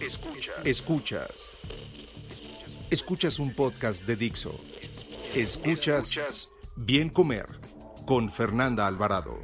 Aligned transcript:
Escuchas. 0.00 0.56
Escuchas. 0.64 1.56
Escuchas 2.90 3.38
un 3.38 3.54
podcast 3.54 4.06
de 4.06 4.16
Dixo. 4.16 4.58
Escuchas 5.34 6.48
Bien 6.74 7.10
Comer 7.10 7.46
con 8.06 8.30
Fernanda 8.30 8.86
Alvarado. 8.86 9.38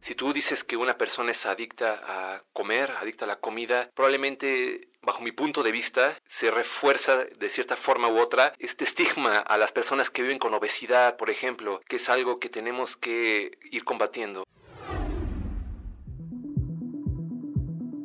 Si 0.00 0.14
tú 0.14 0.32
dices 0.32 0.62
que 0.62 0.76
una 0.76 0.96
persona 0.96 1.32
es 1.32 1.44
adicta 1.46 2.00
a 2.02 2.44
comer, 2.52 2.92
adicta 2.92 3.24
a 3.24 3.28
la 3.28 3.40
comida, 3.40 3.90
probablemente, 3.94 4.92
bajo 5.02 5.20
mi 5.20 5.32
punto 5.32 5.64
de 5.64 5.72
vista, 5.72 6.16
se 6.26 6.52
refuerza 6.52 7.24
de 7.24 7.50
cierta 7.50 7.76
forma 7.76 8.06
u 8.06 8.18
otra 8.18 8.54
este 8.60 8.84
estigma 8.84 9.38
a 9.38 9.58
las 9.58 9.72
personas 9.72 10.10
que 10.10 10.22
viven 10.22 10.38
con 10.38 10.54
obesidad, 10.54 11.16
por 11.16 11.28
ejemplo, 11.28 11.80
que 11.88 11.96
es 11.96 12.08
algo 12.08 12.38
que 12.38 12.48
tenemos 12.48 12.96
que 12.96 13.58
ir 13.72 13.84
combatiendo. 13.84 14.44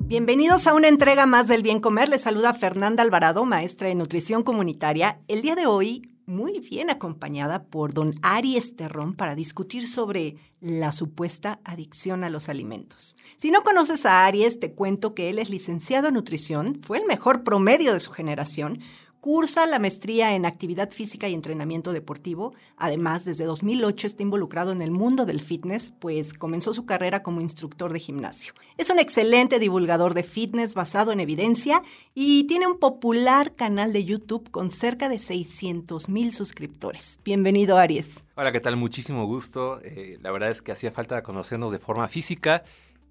Bienvenidos 0.07 0.67
a 0.67 0.75
una 0.75 0.87
entrega 0.87 1.25
más 1.25 1.47
del 1.47 1.63
Bien 1.63 1.79
Comer. 1.79 2.09
Les 2.09 2.21
saluda 2.21 2.53
Fernanda 2.53 3.01
Alvarado, 3.01 3.43
maestra 3.43 3.87
de 3.87 3.95
nutrición 3.95 4.43
comunitaria. 4.43 5.19
El 5.27 5.41
día 5.41 5.55
de 5.55 5.65
hoy, 5.65 6.11
muy 6.27 6.59
bien 6.59 6.91
acompañada 6.91 7.63
por 7.63 7.91
don 7.91 8.13
Aries 8.21 8.75
Terrón 8.75 9.15
para 9.15 9.33
discutir 9.33 9.87
sobre 9.87 10.35
la 10.59 10.91
supuesta 10.91 11.59
adicción 11.63 12.23
a 12.23 12.29
los 12.29 12.49
alimentos. 12.49 13.15
Si 13.35 13.49
no 13.49 13.63
conoces 13.63 14.05
a 14.05 14.27
Aries, 14.27 14.59
te 14.59 14.73
cuento 14.73 15.15
que 15.15 15.31
él 15.31 15.39
es 15.39 15.49
licenciado 15.49 16.09
en 16.09 16.13
nutrición, 16.13 16.79
fue 16.83 16.99
el 16.99 17.05
mejor 17.05 17.43
promedio 17.43 17.91
de 17.91 17.99
su 17.99 18.11
generación, 18.11 18.81
Cursa 19.25 19.65
la 19.65 19.79
maestría 19.79 20.35
en 20.35 20.45
actividad 20.45 20.91
física 20.91 21.27
y 21.27 21.33
entrenamiento 21.33 21.93
deportivo. 21.93 22.53
Además, 22.77 23.25
desde 23.25 23.45
2008 23.45 24.05
está 24.05 24.21
involucrado 24.21 24.71
en 24.71 24.83
el 24.83 24.91
mundo 24.91 25.25
del 25.25 25.41
fitness, 25.41 25.89
pues 25.97 26.35
comenzó 26.35 26.75
su 26.75 26.85
carrera 26.85 27.23
como 27.23 27.41
instructor 27.41 27.91
de 27.91 27.99
gimnasio. 27.99 28.53
Es 28.77 28.91
un 28.91 28.99
excelente 28.99 29.57
divulgador 29.57 30.13
de 30.13 30.21
fitness 30.21 30.75
basado 30.75 31.11
en 31.11 31.19
evidencia 31.19 31.81
y 32.13 32.43
tiene 32.43 32.67
un 32.67 32.77
popular 32.77 33.55
canal 33.55 33.93
de 33.93 34.05
YouTube 34.05 34.51
con 34.51 34.69
cerca 34.69 35.09
de 35.09 35.17
600 35.17 36.07
mil 36.07 36.31
suscriptores. 36.31 37.19
Bienvenido, 37.25 37.79
Aries. 37.79 38.23
Hola, 38.35 38.51
¿qué 38.51 38.59
tal? 38.59 38.75
Muchísimo 38.75 39.25
gusto. 39.25 39.81
Eh, 39.81 40.19
la 40.21 40.29
verdad 40.29 40.51
es 40.51 40.61
que 40.61 40.71
hacía 40.71 40.91
falta 40.91 41.23
conocernos 41.23 41.71
de 41.71 41.79
forma 41.79 42.07
física. 42.07 42.63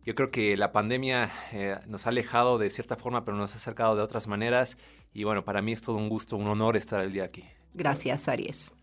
Yo 0.05 0.15
creo 0.15 0.31
que 0.31 0.57
la 0.59 0.71
pandemia 0.71 1.31
eh, 1.53 1.79
nos 1.87 2.05
ha 2.05 2.11
alejado 2.11 2.59
de 2.59 2.71
cierta 2.71 2.95
forma, 2.95 3.25
pero 3.25 3.39
nos 3.39 3.55
ha 3.55 3.57
acercado 3.57 3.97
de 3.97 4.03
otras 4.03 4.29
maneras. 4.29 4.77
Y 5.15 5.25
bueno, 5.25 5.47
para 5.47 5.63
mí 5.63 5.73
es 5.73 5.81
todo 5.81 5.97
un 5.97 6.11
gusto, 6.11 6.37
un 6.37 6.47
honor 6.47 6.77
estar 6.77 7.03
el 7.03 7.13
día 7.13 7.25
aquí. 7.25 7.45
Gracias, 7.73 8.29
Aries. 8.29 8.75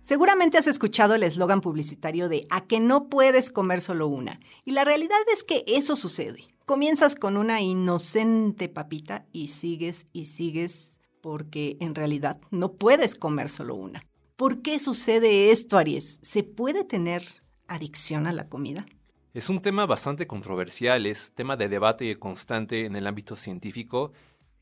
Seguramente 0.00 0.56
has 0.56 0.68
escuchado 0.68 1.16
el 1.16 1.22
eslogan 1.22 1.60
publicitario 1.60 2.30
de 2.30 2.46
a 2.48 2.64
que 2.64 2.80
no 2.80 3.08
puedes 3.08 3.50
comer 3.50 3.82
solo 3.82 4.06
una. 4.06 4.40
Y 4.64 4.70
la 4.70 4.84
realidad 4.84 5.18
es 5.34 5.44
que 5.44 5.64
eso 5.66 5.96
sucede. 5.96 6.44
Comienzas 6.64 7.14
con 7.14 7.36
una 7.36 7.60
inocente 7.60 8.70
papita 8.70 9.26
y 9.32 9.48
sigues 9.48 10.06
y 10.12 10.26
sigues 10.26 10.98
porque 11.20 11.76
en 11.80 11.94
realidad 11.94 12.40
no 12.50 12.72
puedes 12.72 13.16
comer 13.16 13.50
solo 13.50 13.74
una. 13.74 14.06
¿Por 14.36 14.60
qué 14.60 14.78
sucede 14.78 15.50
esto, 15.50 15.78
Aries? 15.78 16.18
¿Se 16.20 16.42
puede 16.42 16.84
tener 16.84 17.24
adicción 17.68 18.26
a 18.26 18.34
la 18.34 18.50
comida? 18.50 18.84
Es 19.32 19.48
un 19.48 19.62
tema 19.62 19.86
bastante 19.86 20.26
controversial, 20.26 21.06
es 21.06 21.32
tema 21.32 21.56
de 21.56 21.70
debate 21.70 22.18
constante 22.18 22.84
en 22.84 22.96
el 22.96 23.06
ámbito 23.06 23.34
científico 23.34 24.12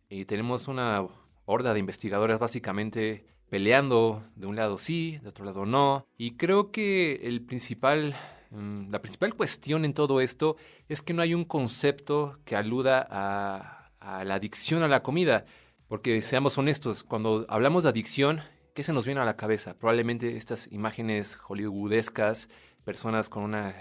y 0.09 0.27
tenemos 0.27 0.69
una 0.69 1.05
horda 1.45 1.75
de 1.75 1.81
investigadores 1.81 2.39
básicamente 2.39 3.27
peleando 3.51 4.23
de 4.37 4.47
un 4.47 4.55
lado 4.55 4.79
sí, 4.79 5.19
de 5.21 5.29
otro 5.29 5.45
lado 5.45 5.67
no. 5.67 6.07
Y 6.17 6.37
creo 6.37 6.71
que 6.71 7.23
el 7.25 7.43
principal, 7.43 8.15
mm, 8.51 8.91
la 8.93 9.03
principal 9.03 9.35
cuestión 9.35 9.85
en 9.85 9.93
todo 9.93 10.21
esto 10.21 10.55
es 10.89 11.03
que 11.03 11.15
no 11.15 11.23
hay 11.23 11.35
un 11.35 11.45
concepto 11.45 12.39
que 12.45 12.55
aluda 12.55 13.05
a, 13.11 13.89
a 13.99 14.23
la 14.23 14.35
adicción 14.35 14.85
a 14.85 14.89
la 14.89 15.03
comida. 15.03 15.45
Porque 15.89 16.23
seamos 16.23 16.59
honestos, 16.59 17.03
cuando 17.03 17.45
hablamos 17.49 17.83
de 17.83 17.91
adicción, 17.91 18.41
¿qué 18.75 18.83
se 18.83 18.93
nos 18.93 19.07
viene 19.07 19.21
a 19.21 19.25
la 19.25 19.37
cabeza? 19.37 19.79
Probablemente 19.79 20.37
estas 20.37 20.71
imágenes 20.73 21.37
hollywoodescas, 21.37 22.49
personas 22.85 23.29
con 23.29 23.45
una, 23.45 23.75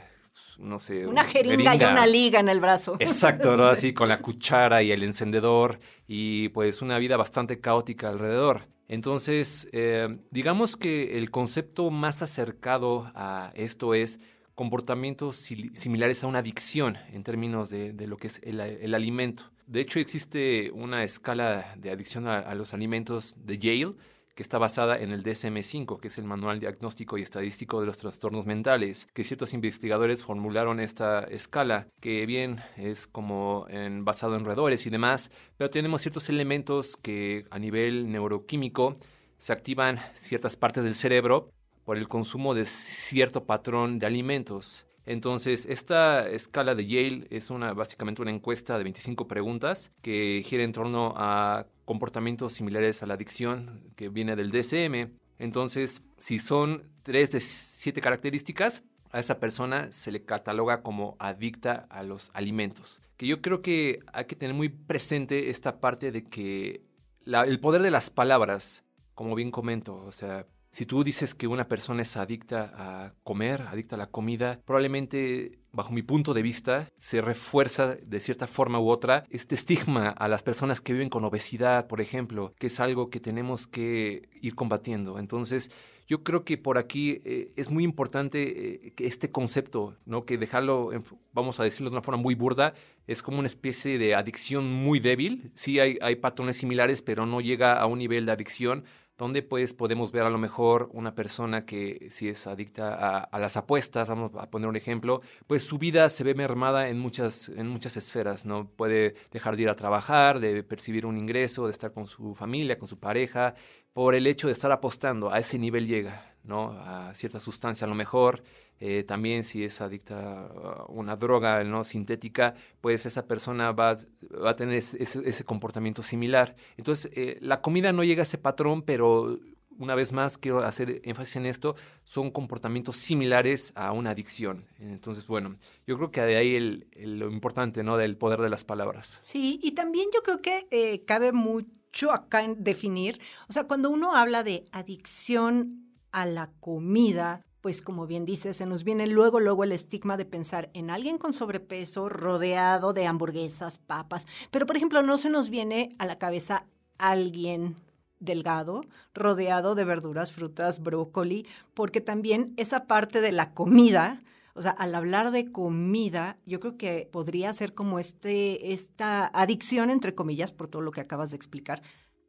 no 0.59 0.79
sé... 0.79 1.07
Una 1.07 1.23
jeringa, 1.23 1.75
y 1.75 1.83
una 1.83 2.05
liga 2.05 2.39
en 2.39 2.47
el 2.47 2.59
brazo. 2.59 2.95
Exacto, 2.99 3.57
¿no? 3.57 3.65
Así 3.67 3.93
con 3.93 4.07
la 4.07 4.19
cuchara 4.19 4.83
y 4.83 4.91
el 4.91 5.03
encendedor 5.03 5.79
y 6.07 6.49
pues 6.49 6.81
una 6.81 6.99
vida 6.99 7.17
bastante 7.17 7.59
caótica 7.59 8.09
alrededor. 8.09 8.69
Entonces, 8.87 9.67
eh, 9.71 10.19
digamos 10.29 10.77
que 10.77 11.17
el 11.17 11.31
concepto 11.31 11.89
más 11.89 12.21
acercado 12.21 13.11
a 13.15 13.51
esto 13.55 13.95
es 13.95 14.19
comportamientos 14.53 15.37
similares 15.37 16.23
a 16.23 16.27
una 16.27 16.39
adicción 16.39 16.97
en 17.11 17.23
términos 17.23 17.71
de, 17.71 17.95
lo 18.05 18.17
que 18.17 18.27
es 18.27 18.39
el, 18.43 18.93
alimento. 18.93 19.49
De 19.65 19.81
hecho, 19.81 19.99
existe 19.99 20.69
una 20.71 21.03
escala 21.03 21.73
de 21.77 21.89
adicción 21.89 22.27
a 22.27 22.53
los 22.53 22.75
alimentos 22.75 23.35
de 23.43 23.57
Yale, 23.57 23.95
que 24.35 24.43
está 24.43 24.57
basada 24.57 24.97
en 24.97 25.11
el 25.11 25.23
DSM-5, 25.23 25.99
que 25.99 26.07
es 26.07 26.17
el 26.17 26.25
Manual 26.25 26.59
Diagnóstico 26.59 27.17
y 27.17 27.21
Estadístico 27.21 27.79
de 27.79 27.85
los 27.85 27.97
Trastornos 27.97 28.45
Mentales, 28.45 29.07
que 29.13 29.23
ciertos 29.23 29.53
investigadores 29.53 30.23
formularon 30.23 30.79
esta 30.79 31.21
escala, 31.23 31.87
que 31.99 32.25
bien 32.25 32.61
es 32.77 33.07
como 33.07 33.65
en, 33.69 34.05
basado 34.05 34.35
en 34.35 34.45
roedores 34.45 34.85
y 34.85 34.89
demás, 34.89 35.31
pero 35.57 35.69
tenemos 35.69 36.01
ciertos 36.01 36.29
elementos 36.29 36.97
que 36.97 37.45
a 37.51 37.59
nivel 37.59 38.11
neuroquímico 38.11 38.97
se 39.37 39.53
activan 39.53 39.99
ciertas 40.15 40.55
partes 40.55 40.83
del 40.83 40.95
cerebro 40.95 41.49
por 41.83 41.97
el 41.97 42.07
consumo 42.07 42.53
de 42.53 42.65
cierto 42.65 43.45
patrón 43.45 43.99
de 43.99 44.05
alimentos. 44.05 44.85
Entonces, 45.05 45.65
esta 45.65 46.29
escala 46.29 46.75
de 46.75 46.85
Yale 46.85 47.27
es 47.29 47.49
básicamente 47.75 48.21
una 48.21 48.31
encuesta 48.31 48.77
de 48.77 48.83
25 48.83 49.27
preguntas 49.27 49.91
que 50.01 50.41
gira 50.45 50.63
en 50.63 50.71
torno 50.71 51.13
a 51.17 51.67
comportamientos 51.85 52.53
similares 52.53 53.03
a 53.03 53.05
la 53.05 53.15
adicción 53.15 53.91
que 53.95 54.09
viene 54.09 54.35
del 54.35 54.51
DSM. 54.51 55.11
Entonces, 55.39 56.03
si 56.17 56.39
son 56.39 56.89
tres 57.03 57.31
de 57.31 57.41
siete 57.41 57.99
características, 57.99 58.83
a 59.11 59.19
esa 59.19 59.39
persona 59.39 59.91
se 59.91 60.11
le 60.11 60.23
cataloga 60.23 60.81
como 60.81 61.17
adicta 61.19 61.85
a 61.89 62.03
los 62.03 62.31
alimentos. 62.33 63.01
Que 63.17 63.27
yo 63.27 63.41
creo 63.41 63.61
que 63.61 63.99
hay 64.13 64.25
que 64.25 64.35
tener 64.35 64.55
muy 64.55 64.69
presente 64.69 65.49
esta 65.49 65.79
parte 65.79 66.11
de 66.11 66.23
que 66.23 66.81
el 67.25 67.59
poder 67.59 67.81
de 67.81 67.91
las 67.91 68.09
palabras, 68.09 68.83
como 69.13 69.35
bien 69.35 69.51
comento, 69.51 69.97
o 69.97 70.11
sea, 70.11 70.47
si 70.73 70.87
tú 70.87 71.03
dices 71.03 71.35
que 71.35 71.45
una 71.45 71.67
persona 71.67 72.01
es 72.01 72.17
adicta 72.17 72.71
a 72.73 73.13
comer, 73.23 73.61
adicta 73.61 73.93
a 73.95 73.99
la 73.99 74.07
comida, 74.07 74.59
probablemente, 74.65 75.59
bajo 75.71 75.93
mi 75.93 76.01
punto 76.01 76.33
de 76.33 76.41
vista, 76.41 76.89
se 76.97 77.21
refuerza 77.21 77.93
de 77.93 78.19
cierta 78.19 78.47
forma 78.47 78.79
u 78.79 78.89
otra 78.89 79.23
este 79.29 79.53
estigma 79.53 80.09
a 80.09 80.27
las 80.27 80.41
personas 80.41 80.81
que 80.81 80.93
viven 80.93 81.09
con 81.09 81.25
obesidad, 81.25 81.85
por 81.85 82.01
ejemplo, 82.01 82.55
que 82.57 82.67
es 82.67 82.79
algo 82.79 83.11
que 83.11 83.19
tenemos 83.19 83.67
que 83.67 84.29
ir 84.41 84.55
combatiendo. 84.55 85.19
Entonces, 85.19 85.69
yo 86.07 86.23
creo 86.23 86.43
que 86.43 86.57
por 86.57 86.79
aquí 86.79 87.21
eh, 87.23 87.53
es 87.55 87.69
muy 87.69 87.83
importante 87.83 88.87
eh, 88.87 88.93
que 88.93 89.05
este 89.05 89.29
concepto, 89.29 89.95
¿no? 90.05 90.25
que 90.25 90.39
dejarlo, 90.39 90.89
vamos 91.33 91.59
a 91.59 91.63
decirlo 91.63 91.91
de 91.91 91.97
una 91.97 92.01
forma 92.01 92.21
muy 92.21 92.33
burda, 92.33 92.73
es 93.05 93.21
como 93.21 93.37
una 93.37 93.47
especie 93.47 93.99
de 93.99 94.15
adicción 94.15 94.73
muy 94.73 94.99
débil. 94.99 95.51
Sí 95.53 95.79
hay 95.79 96.15
patrones 96.15 96.57
similares, 96.57 97.03
pero 97.03 97.27
no 97.27 97.41
llega 97.41 97.73
a 97.79 97.85
un 97.85 97.99
nivel 97.99 98.25
de 98.25 98.31
adicción 98.31 98.85
donde 99.17 99.43
pues 99.43 99.73
podemos 99.73 100.11
ver 100.11 100.23
a 100.23 100.29
lo 100.29 100.37
mejor 100.37 100.89
una 100.93 101.13
persona 101.13 101.65
que 101.65 102.07
si 102.09 102.29
es 102.29 102.47
adicta 102.47 103.19
a, 103.23 103.39
las 103.39 103.57
apuestas, 103.57 104.07
vamos 104.07 104.31
a 104.37 104.49
poner 104.49 104.67
un 104.67 104.75
ejemplo, 104.75 105.21
pues 105.47 105.63
su 105.63 105.77
vida 105.77 106.09
se 106.09 106.23
ve 106.23 106.33
mermada 106.33 106.89
en 106.89 106.99
muchas, 106.99 107.49
en 107.49 107.67
muchas 107.67 107.95
esferas, 107.95 108.45
¿no? 108.45 108.67
Puede 108.67 109.13
dejar 109.31 109.55
de 109.55 109.63
ir 109.63 109.69
a 109.69 109.75
trabajar, 109.75 110.39
de 110.39 110.63
percibir 110.63 111.05
un 111.05 111.17
ingreso, 111.17 111.65
de 111.65 111.71
estar 111.71 111.91
con 111.93 112.07
su 112.07 112.33
familia, 112.33 112.79
con 112.79 112.87
su 112.87 112.99
pareja, 112.99 113.55
por 113.93 114.15
el 114.15 114.25
hecho 114.25 114.47
de 114.47 114.53
estar 114.53 114.71
apostando, 114.71 115.31
a 115.31 115.39
ese 115.39 115.59
nivel 115.59 115.87
llega, 115.87 116.33
¿no? 116.43 116.71
A 116.71 117.13
cierta 117.13 117.39
sustancia 117.39 117.85
a 117.85 117.89
lo 117.89 117.95
mejor, 117.95 118.43
eh, 118.79 119.03
también 119.03 119.43
si 119.43 119.63
es 119.63 119.81
adicta 119.81 120.47
a 120.47 120.85
una 120.89 121.15
droga 121.15 121.63
¿no? 121.63 121.83
sintética, 121.83 122.55
pues 122.81 123.05
esa 123.05 123.27
persona 123.27 123.71
va, 123.71 123.97
va 124.43 124.51
a 124.51 124.55
tener 124.55 124.75
ese, 124.75 125.01
ese, 125.01 125.43
comportamiento 125.43 126.03
similar. 126.03 126.55
Entonces, 126.77 127.11
eh, 127.15 127.37
la 127.41 127.61
comida 127.61 127.93
no 127.93 128.03
llega 128.03 128.21
a 128.21 128.23
ese 128.23 128.37
patrón, 128.37 128.81
pero 128.81 129.39
una 129.77 129.95
vez 129.95 130.11
más 130.11 130.37
quiero 130.37 130.59
hacer 130.59 131.01
énfasis 131.03 131.37
en 131.37 131.45
esto, 131.45 131.75
son 132.03 132.31
comportamientos 132.31 132.97
similares 132.97 133.73
a 133.75 133.91
una 133.91 134.11
adicción. 134.11 134.65
Entonces, 134.79 135.27
bueno, 135.27 135.57
yo 135.87 135.97
creo 135.97 136.11
que 136.11 136.21
de 136.21 136.37
ahí 136.37 136.55
el, 136.55 136.87
lo 136.95 137.29
importante, 137.31 137.83
¿no? 137.83 137.97
Del 137.97 138.17
poder 138.17 138.41
de 138.41 138.49
las 138.49 138.63
palabras. 138.63 139.19
Sí, 139.21 139.59
y 139.61 139.71
también 139.71 140.09
yo 140.13 140.21
creo 140.23 140.37
que 140.37 140.67
eh, 140.71 141.03
cabe 141.05 141.31
mucho 141.31 142.11
acá 142.11 142.43
en 142.43 142.63
definir, 142.63 143.19
o 143.47 143.53
sea, 143.53 143.65
cuando 143.65 143.89
uno 143.89 144.15
habla 144.15 144.43
de 144.43 144.65
adicción 144.71 145.93
a 146.11 146.25
la 146.25 146.51
comida, 146.59 147.45
pues 147.63 147.81
como 147.81 148.07
bien 148.07 148.25
dice, 148.25 148.53
se 148.53 148.65
nos 148.65 148.83
viene 148.83 149.07
luego, 149.07 149.39
luego 149.39 149.63
el 149.63 149.71
estigma 149.71 150.17
de 150.17 150.25
pensar 150.25 150.69
en 150.73 150.89
alguien 150.89 151.17
con 151.17 151.31
sobrepeso 151.31 152.09
rodeado 152.09 152.91
de 152.91 153.07
hamburguesas, 153.07 153.77
papas, 153.77 154.27
pero 154.51 154.65
por 154.65 154.75
ejemplo 154.75 155.01
no 155.01 155.17
se 155.17 155.29
nos 155.29 155.49
viene 155.49 155.95
a 155.97 156.05
la 156.05 156.17
cabeza 156.17 156.65
alguien 156.97 157.77
delgado, 158.19 158.81
rodeado 159.13 159.75
de 159.75 159.85
verduras, 159.85 160.33
frutas, 160.33 160.83
brócoli, 160.83 161.47
porque 161.73 162.01
también 162.01 162.53
esa 162.57 162.85
parte 162.85 163.21
de 163.21 163.31
la 163.31 163.53
comida, 163.53 164.21
o 164.55 164.61
sea, 164.61 164.71
al 164.71 164.93
hablar 164.93 165.31
de 165.31 165.49
comida, 165.49 166.35
yo 166.45 166.59
creo 166.59 166.75
que 166.75 167.07
podría 167.13 167.53
ser 167.53 167.73
como 167.73 167.97
este, 167.97 168.73
esta 168.73 169.25
adicción, 169.33 169.89
entre 169.89 170.13
comillas, 170.13 170.51
por 170.51 170.67
todo 170.67 170.81
lo 170.81 170.91
que 170.91 170.99
acabas 170.99 171.31
de 171.31 171.37
explicar, 171.37 171.81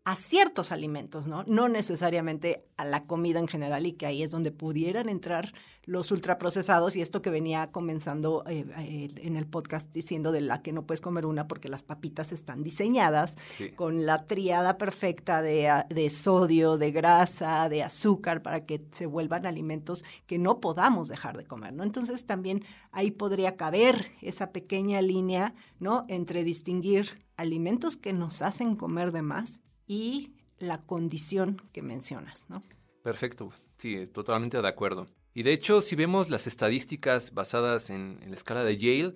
a 0.06 0.16
ciertos 0.16 0.70
alimentos, 0.70 1.26
¿no? 1.26 1.44
No 1.46 1.68
necesariamente 1.68 2.66
a 2.76 2.84
la 2.84 3.06
comida 3.06 3.38
en 3.38 3.48
general 3.48 3.86
y 3.86 3.92
que 3.92 4.04
ahí 4.04 4.22
es 4.22 4.30
donde 4.30 4.50
pudieran 4.50 5.08
entrar 5.08 5.54
los 5.86 6.10
ultraprocesados 6.10 6.94
y 6.94 7.00
esto 7.00 7.22
que 7.22 7.30
venía 7.30 7.70
comenzando 7.70 8.44
eh, 8.46 8.66
eh, 8.78 9.08
en 9.16 9.36
el 9.36 9.46
podcast 9.46 9.90
diciendo 9.94 10.30
de 10.30 10.42
la 10.42 10.60
que 10.60 10.72
no 10.72 10.84
puedes 10.84 11.00
comer 11.00 11.24
una 11.24 11.48
porque 11.48 11.70
las 11.70 11.82
papitas 11.82 12.32
están 12.32 12.62
diseñadas 12.62 13.34
con 13.76 14.04
la 14.04 14.26
triada 14.26 14.76
perfecta 14.76 15.40
de, 15.40 15.84
de 15.88 16.10
sodio, 16.10 16.76
de 16.76 16.90
grasa, 16.90 17.70
de 17.70 17.82
azúcar 17.82 18.42
para 18.42 18.66
que 18.66 18.84
se 18.92 19.06
vuelvan 19.06 19.46
alimentos 19.46 20.04
que 20.26 20.38
no 20.38 20.60
podamos 20.60 21.08
dejar 21.08 21.38
de 21.38 21.46
comer, 21.46 21.72
¿no? 21.72 21.82
Entonces 21.82 22.26
también 22.26 22.62
ahí 22.92 23.10
podría 23.10 23.56
caber 23.56 24.12
esa 24.20 24.52
pequeña 24.52 25.00
línea, 25.00 25.54
¿no? 25.78 26.04
Entre 26.08 26.44
distinguir 26.44 27.24
alimentos 27.38 27.96
que 27.96 28.12
nos 28.12 28.42
hacen 28.42 28.76
comer 28.76 29.10
de 29.10 29.22
más 29.22 29.60
y 29.86 30.32
la 30.58 30.82
condición 30.82 31.62
que 31.72 31.82
mencionas, 31.82 32.48
¿no? 32.48 32.62
Perfecto, 33.02 33.52
sí, 33.76 34.06
totalmente 34.06 34.60
de 34.60 34.68
acuerdo. 34.68 35.06
Y 35.34 35.42
de 35.42 35.52
hecho, 35.52 35.80
si 35.80 35.96
vemos 35.96 36.30
las 36.30 36.46
estadísticas 36.46 37.34
basadas 37.34 37.90
en, 37.90 38.18
en 38.22 38.30
la 38.30 38.36
escala 38.36 38.64
de 38.64 38.76
Yale, 38.76 39.14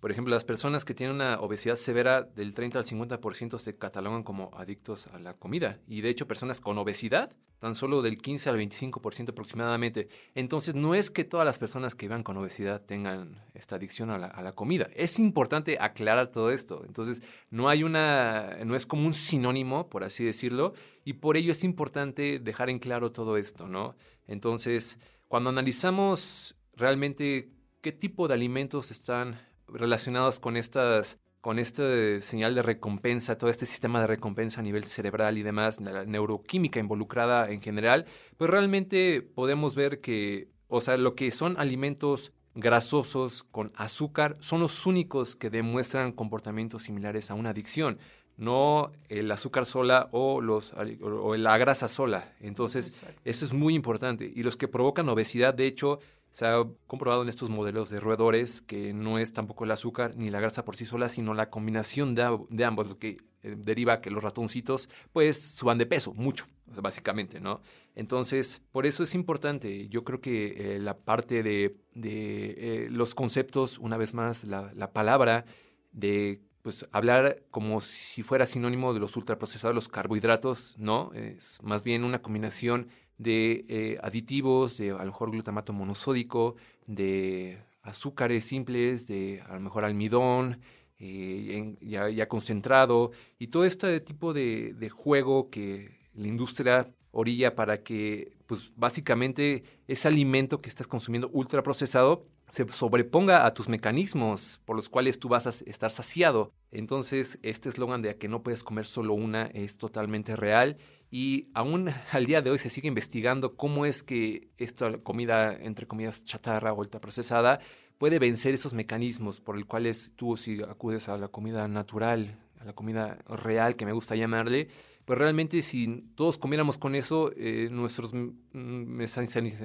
por 0.00 0.10
ejemplo, 0.10 0.34
las 0.34 0.44
personas 0.44 0.84
que 0.84 0.94
tienen 0.94 1.16
una 1.16 1.40
obesidad 1.40 1.76
severa 1.76 2.22
del 2.22 2.54
30 2.54 2.78
al 2.78 2.84
50% 2.84 3.58
se 3.58 3.76
catalogan 3.76 4.22
como 4.22 4.50
adictos 4.54 5.08
a 5.08 5.18
la 5.18 5.34
comida. 5.34 5.80
Y 5.88 6.02
de 6.02 6.10
hecho, 6.10 6.28
personas 6.28 6.60
con 6.60 6.78
obesidad, 6.78 7.32
tan 7.58 7.74
solo 7.74 8.02
del 8.02 8.18
15 8.18 8.50
al 8.50 8.58
25% 8.58 9.30
aproximadamente. 9.30 10.08
Entonces, 10.34 10.74
no 10.74 10.94
es 10.94 11.10
que 11.10 11.24
todas 11.24 11.46
las 11.46 11.58
personas 11.58 11.94
que 11.94 12.06
vivan 12.06 12.22
con 12.22 12.36
obesidad 12.36 12.82
tengan 12.82 13.42
esta 13.54 13.76
adicción 13.76 14.10
a 14.10 14.18
la, 14.18 14.52
comida. 14.52 14.88
Es 14.94 15.18
importante 15.18 15.78
aclarar 15.80 16.30
todo 16.30 16.50
esto. 16.50 16.82
Entonces, 16.86 17.22
no 17.50 17.68
hay 17.68 17.82
una, 17.82 18.58
no 18.64 18.76
es 18.76 18.86
como 18.86 19.06
un 19.06 19.14
sinónimo, 19.14 19.88
por 19.88 20.04
así 20.04 20.24
decirlo. 20.24 20.74
Y 21.04 21.14
por 21.14 21.36
ello 21.36 21.52
es 21.52 21.64
importante 21.64 22.38
dejar 22.38 22.70
en 22.70 22.78
claro 22.78 23.12
todo 23.12 23.36
esto, 23.36 23.68
¿no? 23.68 23.96
Entonces, 24.26 24.98
cuando 25.28 25.50
analizamos 25.50 26.56
realmente 26.74 27.50
qué 27.80 27.92
tipo 27.92 28.28
de 28.28 28.34
alimentos 28.34 28.90
están 28.90 29.40
relacionados 29.68 30.40
con 30.40 30.56
estas 30.56 31.18
con 31.46 31.60
este 31.60 32.20
señal 32.22 32.56
de 32.56 32.62
recompensa, 32.62 33.38
todo 33.38 33.50
este 33.50 33.66
sistema 33.66 34.00
de 34.00 34.08
recompensa 34.08 34.58
a 34.58 34.64
nivel 34.64 34.82
cerebral 34.82 35.38
y 35.38 35.44
demás, 35.44 35.80
la 35.80 36.04
neuroquímica 36.04 36.80
involucrada 36.80 37.52
en 37.52 37.62
general, 37.62 38.04
pues 38.36 38.50
realmente 38.50 39.22
podemos 39.22 39.76
ver 39.76 40.00
que, 40.00 40.48
o 40.66 40.80
sea, 40.80 40.96
lo 40.96 41.14
que 41.14 41.30
son 41.30 41.54
alimentos 41.56 42.32
grasosos 42.56 43.44
con 43.44 43.72
azúcar 43.76 44.36
son 44.40 44.58
los 44.58 44.86
únicos 44.86 45.36
que 45.36 45.48
demuestran 45.48 46.10
comportamientos 46.10 46.82
similares 46.82 47.30
a 47.30 47.34
una 47.34 47.50
adicción, 47.50 48.00
no 48.36 48.90
el 49.08 49.30
azúcar 49.30 49.66
sola 49.66 50.08
o, 50.10 50.40
los, 50.40 50.74
o 51.00 51.36
la 51.36 51.56
grasa 51.58 51.86
sola. 51.86 52.34
Entonces, 52.40 53.04
eso 53.24 53.44
es 53.44 53.52
muy 53.52 53.76
importante. 53.76 54.32
Y 54.34 54.42
los 54.42 54.56
que 54.56 54.66
provocan 54.66 55.08
obesidad, 55.08 55.54
de 55.54 55.68
hecho, 55.68 56.00
se 56.30 56.46
ha 56.46 56.64
comprobado 56.86 57.22
en 57.22 57.28
estos 57.28 57.48
modelos 57.48 57.88
de 57.88 58.00
roedores 58.00 58.60
que 58.60 58.92
no 58.92 59.18
es 59.18 59.32
tampoco 59.32 59.64
el 59.64 59.70
azúcar 59.70 60.16
ni 60.16 60.30
la 60.30 60.40
grasa 60.40 60.64
por 60.64 60.76
sí 60.76 60.84
sola, 60.84 61.08
sino 61.08 61.34
la 61.34 61.48
combinación 61.48 62.14
de, 62.14 62.64
ambos, 62.64 62.88
lo 62.88 62.98
que 62.98 63.16
eh, 63.42 63.56
deriva 63.56 64.00
que 64.00 64.10
los 64.10 64.22
ratoncitos 64.22 64.88
pues 65.12 65.40
suban 65.40 65.78
de 65.78 65.86
peso, 65.86 66.12
mucho, 66.12 66.46
básicamente, 66.66 67.40
¿no? 67.40 67.60
Entonces, 67.94 68.60
por 68.70 68.84
eso 68.86 69.02
es 69.02 69.14
importante, 69.14 69.88
yo 69.88 70.04
creo 70.04 70.20
que 70.20 70.74
eh, 70.74 70.78
la 70.78 70.98
parte 70.98 71.42
de, 71.42 71.76
eh, 71.94 72.88
los 72.90 73.14
conceptos, 73.14 73.78
una 73.78 73.96
vez 73.96 74.12
más, 74.12 74.44
la, 74.44 74.70
la 74.74 74.92
palabra 74.92 75.46
de 75.92 76.42
pues 76.66 76.84
hablar 76.90 77.44
como 77.52 77.80
si 77.80 78.24
fuera 78.24 78.44
sinónimo 78.44 78.92
de 78.92 78.98
los 78.98 79.16
ultraprocesados, 79.16 79.72
los 79.72 79.88
carbohidratos, 79.88 80.74
¿no? 80.78 81.12
Es 81.14 81.60
más 81.62 81.84
bien 81.84 82.02
una 82.02 82.20
combinación 82.20 82.88
de 83.18 83.64
eh, 83.68 83.98
aditivos, 84.02 84.76
de 84.78 84.90
a 84.90 84.98
lo 84.98 85.06
mejor 85.06 85.30
glutamato 85.30 85.72
monosódico, 85.72 86.56
de 86.86 87.58
azúcares 87.82 88.44
simples, 88.44 89.06
de 89.06 89.42
a 89.48 89.54
lo 89.54 89.60
mejor 89.60 89.84
almidón, 89.84 90.60
eh, 90.98 91.76
ya, 91.80 92.28
concentrado, 92.28 93.10
y 93.38 93.48
todo 93.48 93.64
este 93.64 94.00
tipo 94.00 94.32
de, 94.32 94.74
de, 94.74 94.88
juego 94.88 95.50
que 95.50 95.98
la 96.14 96.28
industria 96.28 96.90
orilla 97.10 97.54
para 97.54 97.82
que, 97.82 98.32
pues 98.46 98.72
básicamente, 98.76 99.64
ese 99.88 100.08
alimento 100.08 100.60
que 100.60 100.68
estás 100.68 100.86
consumiendo 100.86 101.28
ultraprocesado 101.32 102.26
se 102.48 102.66
sobreponga 102.68 103.44
a 103.44 103.54
tus 103.54 103.68
mecanismos 103.68 104.60
por 104.64 104.76
los 104.76 104.88
cuales 104.88 105.18
tú 105.18 105.28
vas 105.28 105.46
a 105.46 105.50
estar 105.50 105.90
saciado. 105.90 106.52
Entonces, 106.70 107.38
este 107.42 107.68
eslogan 107.68 108.02
de 108.02 108.16
que 108.16 108.28
no 108.28 108.42
puedes 108.42 108.62
comer 108.62 108.86
solo 108.86 109.14
una 109.14 109.46
es 109.46 109.78
totalmente 109.78 110.36
real 110.36 110.76
y 111.10 111.48
aún 111.54 111.90
al 112.12 112.26
día 112.26 112.42
de 112.42 112.50
hoy 112.50 112.58
se 112.58 112.70
sigue 112.70 112.88
investigando 112.88 113.56
cómo 113.56 113.86
es 113.86 114.02
que 114.02 114.48
esta 114.58 114.98
comida, 114.98 115.54
entre 115.54 115.86
comidas 115.86 116.24
chatarra 116.24 116.72
o 116.72 116.78
ultraprocesada, 116.80 117.60
puede 117.98 118.18
vencer 118.18 118.54
esos 118.54 118.74
mecanismos 118.74 119.40
por 119.40 119.56
los 119.56 119.64
cuales 119.66 120.12
tú 120.16 120.36
si 120.36 120.62
acudes 120.62 121.08
a 121.08 121.16
la 121.16 121.28
comida 121.28 121.68
natural, 121.68 122.38
a 122.60 122.64
la 122.64 122.72
comida 122.74 123.18
real 123.28 123.76
que 123.76 123.86
me 123.86 123.92
gusta 123.92 124.16
llamarle, 124.16 124.68
pues 125.04 125.18
realmente 125.18 125.62
si 125.62 126.04
todos 126.16 126.36
comiéramos 126.36 126.78
con 126.78 126.96
eso, 126.96 127.30
eh, 127.36 127.68
nuestras 127.70 128.12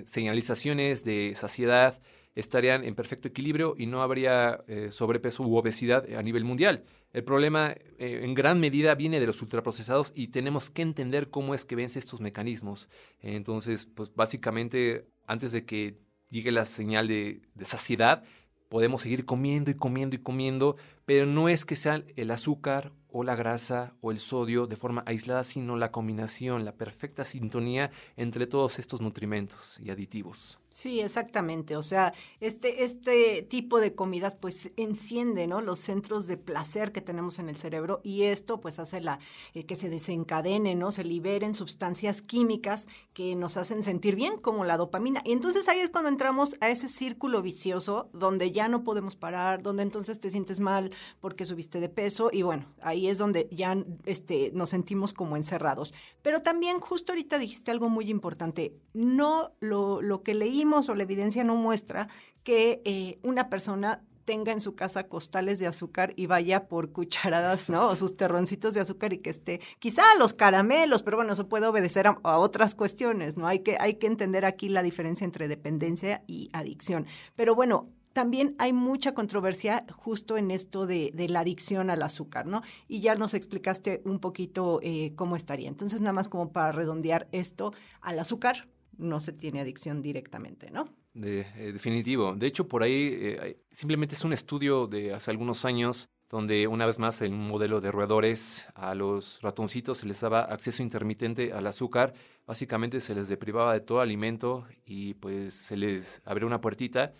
señalizaciones 0.05 1.03
de 1.03 1.33
saciedad 1.35 1.99
estarían 2.35 2.83
en 2.83 2.95
perfecto 2.95 3.27
equilibrio 3.27 3.75
y 3.77 3.85
no 3.87 4.01
habría 4.01 4.63
eh, 4.67 4.89
sobrepeso 4.91 5.43
u 5.43 5.55
obesidad 5.55 6.05
a 6.13 6.21
nivel 6.21 6.45
mundial. 6.45 6.83
El 7.13 7.23
problema 7.23 7.71
eh, 7.71 8.21
en 8.23 8.33
gran 8.33 8.59
medida 8.59 8.95
viene 8.95 9.19
de 9.19 9.27
los 9.27 9.41
ultraprocesados 9.41 10.13
y 10.15 10.27
tenemos 10.27 10.69
que 10.69 10.81
entender 10.81 11.29
cómo 11.29 11.53
es 11.53 11.65
que 11.65 11.75
vence 11.75 11.99
estos 11.99 12.21
mecanismos. 12.21 12.87
Entonces, 13.19 13.85
pues 13.85 14.13
básicamente, 14.15 15.07
antes 15.27 15.51
de 15.51 15.65
que 15.65 15.97
llegue 16.29 16.51
la 16.51 16.65
señal 16.65 17.07
de, 17.07 17.41
de 17.53 17.65
saciedad, 17.65 18.23
podemos 18.69 19.01
seguir 19.01 19.25
comiendo 19.25 19.69
y 19.69 19.75
comiendo 19.75 20.15
y 20.15 20.19
comiendo, 20.19 20.77
pero 21.05 21.25
no 21.25 21.49
es 21.49 21.65
que 21.65 21.75
sea 21.75 22.03
el 22.15 22.31
azúcar 22.31 22.93
o 23.11 23.23
la 23.23 23.35
grasa 23.35 23.93
o 24.01 24.11
el 24.11 24.19
sodio 24.19 24.67
de 24.67 24.75
forma 24.75 25.03
aislada, 25.05 25.43
sino 25.43 25.75
la 25.75 25.91
combinación, 25.91 26.65
la 26.65 26.75
perfecta 26.75 27.25
sintonía 27.25 27.91
entre 28.17 28.47
todos 28.47 28.79
estos 28.79 29.01
nutrimentos 29.01 29.79
y 29.79 29.89
aditivos. 29.89 30.59
Sí, 30.71 31.01
exactamente. 31.01 31.75
O 31.75 31.83
sea, 31.83 32.13
este, 32.39 32.85
este 32.85 33.41
tipo 33.41 33.81
de 33.81 33.93
comidas 33.93 34.35
pues 34.35 34.71
enciende 34.77 35.45
¿no? 35.45 35.59
los 35.59 35.79
centros 35.79 36.27
de 36.27 36.37
placer 36.37 36.93
que 36.93 37.01
tenemos 37.01 37.39
en 37.39 37.49
el 37.49 37.57
cerebro 37.57 37.99
y 38.03 38.23
esto 38.23 38.61
pues 38.61 38.79
hace 38.79 39.01
la, 39.01 39.19
eh, 39.53 39.65
que 39.65 39.75
se 39.75 39.89
desencadene, 39.89 40.75
¿no? 40.75 40.93
se 40.93 41.03
liberen 41.03 41.55
sustancias 41.55 42.21
químicas 42.21 42.87
que 43.13 43.35
nos 43.35 43.57
hacen 43.57 43.83
sentir 43.83 44.15
bien, 44.15 44.37
como 44.37 44.63
la 44.63 44.77
dopamina. 44.77 45.21
Y 45.25 45.33
entonces 45.33 45.67
ahí 45.67 45.79
es 45.79 45.89
cuando 45.89 46.09
entramos 46.09 46.55
a 46.61 46.69
ese 46.69 46.87
círculo 46.87 47.41
vicioso 47.41 48.09
donde 48.13 48.53
ya 48.53 48.69
no 48.69 48.85
podemos 48.85 49.17
parar, 49.17 49.61
donde 49.61 49.83
entonces 49.83 50.21
te 50.21 50.29
sientes 50.29 50.61
mal 50.61 50.91
porque 51.19 51.43
subiste 51.43 51.81
de 51.81 51.89
peso 51.89 52.29
y 52.31 52.43
bueno, 52.43 52.65
ahí 52.81 53.00
es 53.07 53.17
donde 53.17 53.47
ya 53.51 53.77
este, 54.05 54.51
nos 54.53 54.69
sentimos 54.69 55.13
como 55.13 55.37
encerrados. 55.37 55.93
Pero 56.21 56.41
también 56.41 56.79
justo 56.79 57.11
ahorita 57.11 57.37
dijiste 57.37 57.71
algo 57.71 57.89
muy 57.89 58.09
importante, 58.09 58.75
no 58.93 59.51
lo, 59.59 60.01
lo 60.01 60.23
que 60.23 60.33
leí 60.33 60.61
o 60.71 60.95
la 60.95 61.03
evidencia 61.03 61.43
no 61.43 61.55
muestra 61.55 62.07
que 62.43 62.81
eh, 62.85 63.19
una 63.23 63.49
persona 63.49 64.03
tenga 64.25 64.51
en 64.51 64.61
su 64.61 64.75
casa 64.75 65.07
costales 65.07 65.59
de 65.59 65.67
azúcar 65.67 66.13
y 66.15 66.27
vaya 66.27 66.67
por 66.67 66.91
cucharadas, 66.91 67.69
¿no? 67.69 67.87
O 67.87 67.95
sus 67.95 68.15
terroncitos 68.15 68.73
de 68.73 68.81
azúcar 68.81 69.13
y 69.13 69.17
que 69.17 69.29
esté, 69.29 69.59
quizá 69.79 70.03
los 70.19 70.33
caramelos, 70.33 71.03
pero 71.03 71.17
bueno, 71.17 71.33
eso 71.33 71.49
puede 71.49 71.67
obedecer 71.67 72.07
a, 72.07 72.37
otras 72.37 72.75
cuestiones, 72.75 73.35
¿no? 73.35 73.47
Hay 73.47 73.59
que, 73.59 73.77
hay 73.79 73.95
que 73.95 74.07
entender 74.07 74.45
aquí 74.45 74.69
la 74.69 74.83
diferencia 74.83 75.25
entre 75.25 75.47
dependencia 75.47 76.23
y 76.27 76.49
adicción. 76.53 77.07
Pero 77.35 77.55
bueno, 77.55 77.89
también 78.13 78.55
hay 78.57 78.73
mucha 78.73 79.13
controversia 79.13 79.85
justo 79.91 80.37
en 80.37 80.51
esto 80.51 80.85
de, 80.85 81.11
la 81.29 81.41
adicción 81.41 81.89
al 81.89 82.01
azúcar, 82.01 82.45
¿no? 82.45 82.61
Y 82.87 82.99
ya 82.99 83.15
nos 83.15 83.33
explicaste 83.33 84.01
un 84.05 84.19
poquito 84.19 84.79
eh, 84.81 85.13
cómo 85.15 85.35
estaría. 85.35 85.69
Entonces, 85.69 86.01
nada 86.01 86.13
más 86.13 86.27
como 86.27 86.51
para 86.51 86.71
redondear 86.71 87.27
esto, 87.31 87.73
al 88.01 88.19
azúcar 88.19 88.67
no 88.97 89.19
se 89.19 89.31
tiene 89.31 89.61
adicción 89.61 90.01
directamente, 90.01 90.71
¿no? 90.71 90.85
De, 91.13 91.41
eh, 91.55 91.71
definitivo. 91.73 92.35
De 92.35 92.47
hecho, 92.47 92.67
por 92.67 92.83
ahí 92.83 93.09
eh, 93.13 93.57
simplemente 93.71 94.15
es 94.15 94.23
un 94.23 94.33
estudio 94.33 94.87
de 94.87 95.13
hace 95.13 95.31
algunos 95.31 95.65
años 95.65 96.09
donde 96.29 96.67
una 96.67 96.85
vez 96.85 96.97
más 96.97 97.21
en 97.21 97.33
un 97.33 97.47
modelo 97.47 97.81
de 97.81 97.91
roedores 97.91 98.67
a 98.73 98.95
los 98.95 99.41
ratoncitos 99.41 99.97
se 99.97 100.05
les 100.05 100.21
daba 100.21 100.41
acceso 100.43 100.81
intermitente 100.81 101.51
al 101.51 101.67
azúcar. 101.67 102.13
Básicamente 102.47 103.01
se 103.01 103.13
les 103.13 103.27
deprivaba 103.27 103.73
de 103.73 103.81
todo 103.81 103.99
alimento 103.99 104.65
y 104.85 105.15
pues 105.15 105.53
se 105.53 105.75
les 105.75 106.21
abría 106.23 106.47
una 106.47 106.61
puertita 106.61 107.13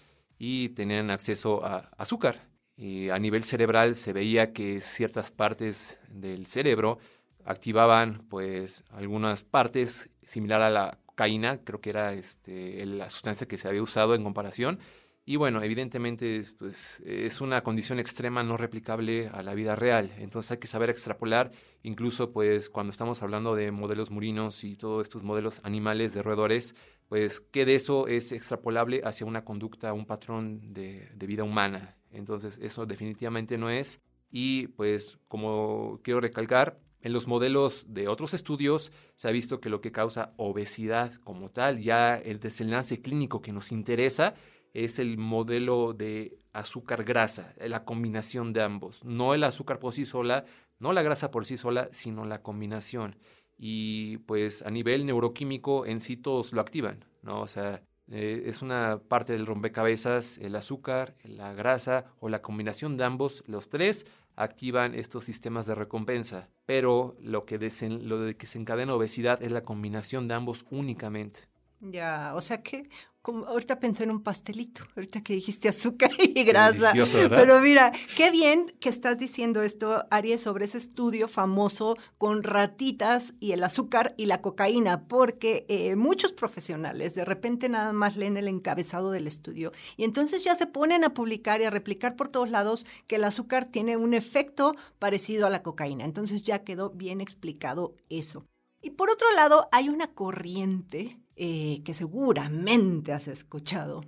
y 0.44 0.70
tenían 0.70 1.12
acceso 1.12 1.64
a 1.64 1.92
azúcar. 2.00 2.48
Y 2.76 3.10
a 3.10 3.20
nivel 3.20 3.44
cerebral 3.44 3.96
se 3.96 4.12
veía 4.12 4.54
que 4.54 4.82
ciertas 4.82 5.30
partes 5.30 6.00
del 6.10 6.48
cerebro 6.48 6.98
activaban 7.46 8.26
pues 8.28 8.84
algunas 8.90 9.44
partes 9.44 10.10
similar 10.24 10.64
a 10.64 10.72
la 10.72 10.98
cocaína, 11.06 11.64
creo 11.64 11.80
que 11.80 11.92
era 11.92 12.14
este, 12.14 12.84
la 12.88 13.12
sustancia 13.12 13.48
que 13.48 13.60
se 13.60 13.68
había 13.68 13.84
usado 13.84 14.16
en 14.16 14.24
comparación. 14.24 14.80
Y 15.26 15.36
bueno, 15.36 15.62
evidentemente 15.62 16.42
pues, 16.58 17.02
es 17.06 17.40
una 17.40 17.62
condición 17.62 18.00
extrema 18.00 18.42
no 18.42 18.58
replicable 18.58 19.28
a 19.28 19.44
la 19.44 19.54
vida 19.54 19.76
real. 19.76 20.10
Entonces 20.18 20.54
hay 20.54 20.58
que 20.58 20.66
saber 20.66 20.90
extrapolar, 20.90 21.52
incluso 21.84 22.32
pues 22.32 22.72
cuando 22.72 22.90
estamos 22.90 23.22
hablando 23.22 23.56
de 23.56 23.70
modelos 23.70 24.10
murinos 24.10 24.64
y 24.64 24.76
todos 24.76 25.04
estos 25.04 25.22
modelos 25.22 25.62
animales 25.64 26.16
de 26.16 26.24
roedores, 26.24 26.74
pues 27.12 27.42
qué 27.42 27.66
de 27.66 27.76
eso 27.76 28.08
es 28.08 28.32
extrapolable 28.32 29.02
hacia 29.04 29.28
una 29.28 29.44
conducta, 29.44 29.92
un 29.92 30.06
patrón 30.06 30.74
de, 30.74 31.12
vida 31.18 31.44
humana. 31.44 31.98
Entonces 32.14 32.58
eso 32.62 32.86
definitivamente 32.86 33.58
no 33.58 33.70
es. 33.70 34.00
Y 34.32 34.68
pues 34.68 35.20
como 35.28 36.00
quiero 36.04 36.22
recalcar, 36.22 36.80
en 37.02 37.12
los 37.12 37.28
modelos 37.28 37.88
de 37.90 38.08
otros 38.08 38.34
estudios 38.34 38.94
se 39.18 39.28
ha 39.28 39.32
visto 39.32 39.60
que 39.60 39.68
lo 39.68 39.82
que 39.82 39.92
causa 39.92 40.32
obesidad 40.38 41.14
como 41.26 41.50
tal, 41.50 41.82
ya 41.82 42.16
el 42.16 42.40
desenlace 42.40 43.02
clínico 43.02 43.42
que 43.42 43.52
nos 43.52 43.74
interesa, 43.74 44.34
es 44.74 44.98
el 44.98 45.18
modelo 45.18 45.92
de 45.92 46.40
azúcar-grasa, 46.54 47.54
la 47.60 47.84
combinación 47.84 48.54
de 48.54 48.62
ambos. 48.62 49.04
No 49.04 49.34
el 49.34 49.44
azúcar 49.44 49.80
por 49.80 49.92
sí 49.92 50.06
sola, 50.06 50.46
no 50.80 50.94
la 50.94 51.02
grasa 51.02 51.30
por 51.30 51.46
sí 51.46 51.58
sola, 51.58 51.90
sino 51.92 52.24
la 52.24 52.42
combinación 52.42 53.18
y 53.64 54.18
pues 54.18 54.64
a 54.64 54.72
nivel 54.72 55.06
neuroquímico 55.06 55.86
en 55.86 56.00
todos 56.24 56.52
lo 56.52 56.62
activan, 56.62 57.06
¿no? 57.22 57.42
O 57.42 57.48
sea, 57.48 57.84
eh, 58.10 58.46
es 58.48 58.64
una 58.64 59.00
parte 59.08 59.34
del 59.34 59.46
rompecabezas, 59.46 60.40
el 60.40 60.56
azúcar, 60.56 61.16
la 61.24 61.54
grasa 61.54 62.08
o 62.20 62.28
la 62.28 62.42
combinación 62.42 62.98
de 62.98 63.04
ambos, 63.04 63.44
los 63.46 63.70
tres 63.70 64.08
activan 64.36 64.96
estos 64.96 65.26
sistemas 65.26 65.68
de 65.68 65.76
recompensa, 65.76 66.50
pero 66.66 67.16
lo 67.20 67.46
que, 67.46 67.60
lo 68.02 68.20
de 68.20 68.36
que 68.36 68.48
se 68.48 68.58
encadena 68.58 68.96
obesidad 68.96 69.44
es 69.44 69.52
la 69.52 69.62
combinación 69.62 70.28
de 70.28 70.34
ambos 70.34 70.66
únicamente. 70.72 71.42
Ya, 71.82 72.34
o 72.36 72.42
sea 72.42 72.62
que 72.62 72.90
ahorita 73.24 73.80
pensé 73.80 74.04
en 74.04 74.12
un 74.12 74.24
pastelito, 74.24 74.84
ahorita 74.96 75.22
que 75.22 75.34
dijiste 75.34 75.70
azúcar 75.70 76.12
y 76.20 76.44
grasa. 76.44 76.94
Pero 77.30 77.60
mira, 77.60 77.92
qué 78.16 78.32
bien 78.32 78.72
que 78.80 78.90
estás 78.90 79.18
diciendo 79.18 79.62
esto, 79.62 80.06
Aries, 80.10 80.42
sobre 80.42 80.66
ese 80.66 80.78
estudio 80.78 81.28
famoso 81.28 81.98
con 82.18 82.44
ratitas 82.44 83.34
y 83.40 83.52
el 83.52 83.64
azúcar 83.64 84.14
y 84.18 84.26
la 84.26 84.42
cocaína, 84.42 85.08
porque 85.08 85.66
eh, 85.70 85.96
muchos 85.96 86.34
profesionales 86.34 87.14
de 87.16 87.26
repente 87.26 87.70
nada 87.70 87.94
más 87.94 88.16
leen 88.16 88.38
el 88.38 88.48
encabezado 88.48 89.12
del 89.12 89.28
estudio 89.28 89.72
y 89.98 90.04
entonces 90.04 90.44
ya 90.44 90.56
se 90.56 90.68
ponen 90.68 91.04
a 91.04 91.14
publicar 91.14 91.62
y 91.62 91.66
a 91.66 91.70
replicar 91.70 92.16
por 92.16 92.30
todos 92.30 92.50
lados 92.50 92.86
que 93.08 93.16
el 93.16 93.24
azúcar 93.24 93.66
tiene 93.66 93.98
un 93.98 94.14
efecto 94.14 94.76
parecido 95.00 95.46
a 95.46 95.50
la 95.50 95.62
cocaína. 95.62 96.06
Entonces 96.06 96.44
ya 96.44 96.64
quedó 96.64 96.90
bien 96.92 97.22
explicado 97.22 97.96
eso. 98.10 98.46
Y 98.82 98.92
por 98.92 99.12
otro 99.12 99.32
lado, 99.36 99.70
hay 99.72 99.90
una 99.90 100.08
corriente 100.14 101.20
eh, 101.44 101.82
que 101.84 101.96
seguramente 101.96 103.14
has 103.14 103.28
escuchado. 103.28 104.04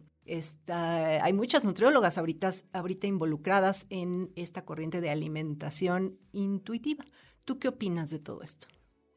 Hay 0.67 1.33
muchas 1.33 1.65
nutriólogas 1.65 2.19
ahorita, 2.19 2.51
ahorita 2.73 3.07
involucradas 3.07 3.87
en 3.89 4.31
esta 4.35 4.65
corriente 4.65 5.01
de 5.01 5.09
alimentación 5.09 6.19
intuitiva. 6.31 7.03
¿Tú 7.43 7.57
qué 7.57 7.69
opinas 7.69 8.11
de 8.11 8.19
todo 8.19 8.43
esto? 8.43 8.67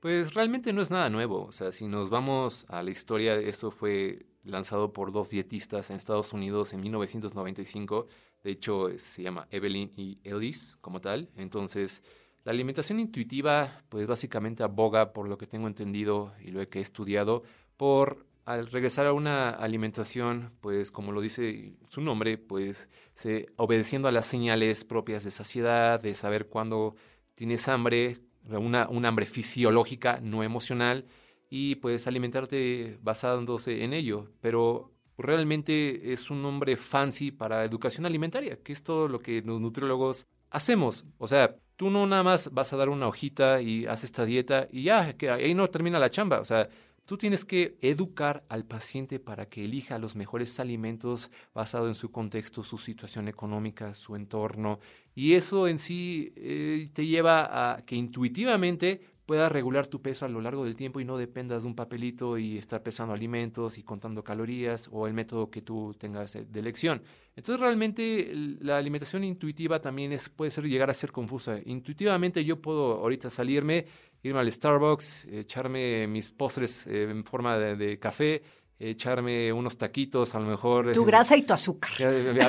Pues 0.01 0.33
realmente 0.33 0.73
no 0.73 0.81
es 0.81 0.91
nada 0.91 1.11
nuevo. 1.11 1.45
O 1.45 1.53
sea, 1.53 1.73
si 1.73 1.89
nos 1.89 2.09
vamos 2.09 2.65
a 2.69 2.83
la 2.83 2.91
historia, 2.91 3.37
esto 3.37 3.71
fue 3.71 4.25
lanzado 4.45 4.95
por 4.95 5.13
dos 5.13 5.29
dietistas 5.29 5.91
en 5.91 5.97
Estados 5.97 6.33
Unidos 6.33 6.73
en 6.73 6.81
1995. 6.81 8.07
De 8.43 8.51
hecho, 8.51 8.97
se 8.97 9.25
llama 9.25 9.47
Evelyn 9.51 9.93
y 9.95 10.21
Ellis 10.25 10.79
como 10.81 11.03
tal. 11.03 11.29
Entonces, 11.37 12.03
la 12.45 12.53
alimentación 12.53 13.01
intuitiva, 13.01 13.83
pues 13.89 14.07
básicamente 14.07 14.63
aboga, 14.63 15.13
por 15.13 15.29
lo 15.29 15.37
que 15.37 15.47
tengo 15.49 15.67
entendido 15.67 16.33
y 16.41 16.53
lo 16.53 16.67
que 16.71 16.79
he 16.79 16.83
estudiado, 16.83 17.43
por 17.77 18.27
al 18.47 18.69
regresar 18.69 19.07
a 19.07 19.13
una 19.13 19.51
alimentación, 19.51 20.53
pues 20.61 20.93
como 20.93 21.11
lo 21.11 21.21
dice 21.21 21.75
su 21.89 22.01
nombre, 22.01 22.39
pues 22.39 22.89
se, 23.15 23.49
obedeciendo 23.57 24.07
a 24.07 24.13
las 24.13 24.27
señales 24.27 24.85
propias 24.85 25.25
de 25.25 25.33
saciedad, 25.33 26.01
de 26.01 26.15
saber 26.15 26.47
cuándo 26.47 26.95
tienes 27.35 27.67
hambre, 27.67 28.19
una, 28.49 28.89
una 28.89 29.09
hambre 29.09 29.27
fisiológica, 29.27 30.21
no 30.23 30.45
emocional, 30.45 31.07
y 31.51 31.75
pues 31.77 32.07
alimentarte 32.07 32.99
basándose 33.03 33.83
en 33.83 33.93
ello. 33.93 34.31
Pero 34.41 34.93
realmente 35.19 36.13
es 36.13 36.31
un 36.31 36.41
nombre 36.41 36.77
fancy 36.77 37.33
para 37.33 37.65
educación 37.65 38.07
alimentaria, 38.07 38.61
que 38.63 38.73
es 38.73 38.85
todo 38.85 39.09
lo 39.09 39.19
que 39.19 39.43
los 39.43 39.61
nutriólogos 39.61 40.27
hacemos. 40.51 41.05
O 41.19 41.27
sea, 41.27 41.57
tú 41.77 41.91
no 41.91 42.07
nada 42.07 42.23
más 42.23 42.53
vas 42.53 42.73
a 42.73 42.77
dar 42.77 42.91
una 42.91 43.09
hojita 43.09 43.61
y 43.61 43.87
haces 43.87 44.05
esta 44.05 44.25
dieta 44.25 44.69
y 44.71 44.85
ya, 44.85 45.15
ahí 45.33 45.55
no 45.55 45.67
termina 45.67 45.99
la 45.99 46.11
chamba. 46.11 46.41
O 46.41 46.45
sea, 46.45 46.69
Tú 47.07 47.17
tienes 47.17 47.45
que 47.45 47.79
educar 47.83 48.45
al 48.49 48.65
paciente 48.65 49.21
para 49.21 49.49
que 49.49 49.65
elija 49.65 50.01
los 50.01 50.17
mejores 50.17 50.59
alimentos 50.59 51.31
basado 51.55 51.87
en 51.87 51.95
su 51.95 52.11
contexto, 52.11 52.65
su 52.65 52.79
situación 52.79 53.29
económica, 53.29 53.95
su 53.95 54.17
entorno. 54.17 54.81
Y 55.15 55.35
eso 55.35 55.69
en 55.69 55.79
sí 55.79 56.33
eh, 56.35 56.87
te 56.93 57.07
lleva 57.07 57.75
a 57.75 57.83
que 57.87 57.95
intuitivamente 57.95 59.01
puedas 59.27 59.51
regular 59.51 59.87
tu 59.89 60.01
peso 60.01 60.25
a 60.25 60.29
lo 60.29 60.41
largo 60.41 60.65
del 60.65 60.77
tiempo 60.77 61.01
y 61.01 61.05
no 61.05 61.19
dependas 61.19 61.63
de 61.63 61.69
un 61.69 61.75
papelito 61.75 62.39
y 62.39 62.57
estar 62.57 62.83
pesando 62.83 63.13
alimentos 63.13 63.77
y 63.77 63.83
contando 63.83 64.23
calorías 64.23 64.89
o 64.93 65.07
el 65.07 65.15
método 65.15 65.51
que 65.51 65.63
tú 65.63 65.95
tengas 65.99 66.33
de 66.35 66.61
elección. 66.61 67.03
Entonces 67.35 67.61
realmente 67.61 68.31
la 68.61 68.79
alimentación 68.79 69.25
intuitiva 69.25 69.81
también 69.81 70.13
es, 70.13 70.29
puede 70.29 70.51
ser, 70.51 70.65
llegar 70.65 70.89
a 70.89 70.95
ser 70.95 71.13
confusa. 71.13 71.59
Intuitivamente 71.67 72.45
yo 72.45 72.63
puedo 72.63 72.95
ahorita 72.95 73.29
salirme 73.29 73.85
irme 74.23 74.41
al 74.41 74.53
Starbucks, 74.53 75.27
echarme 75.27 76.07
mis 76.07 76.31
postres 76.31 76.87
eh, 76.87 77.05
en 77.11 77.25
forma 77.25 77.59
de, 77.59 77.99
café, 77.99 78.43
echarme 78.79 79.53
unos 79.53 79.77
taquitos, 79.77 80.35
a 80.35 80.41
lo 80.41 80.47
mejor. 80.47 80.93
Tu 80.93 81.05
grasa 81.05 81.37
y 81.37 81.43
tu 81.43 81.53
azúcar. 81.53 81.93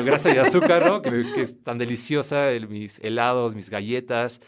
grasa 0.04 0.34
y 0.34 0.38
azúcar, 0.38 0.86
¿no? 0.86 1.02
que, 1.02 1.42
es 1.42 1.64
tan 1.64 1.78
deliciosa, 1.78 2.50
mis 2.68 3.00
helados, 3.00 3.56
mis 3.56 3.70
galletas. 3.70 4.42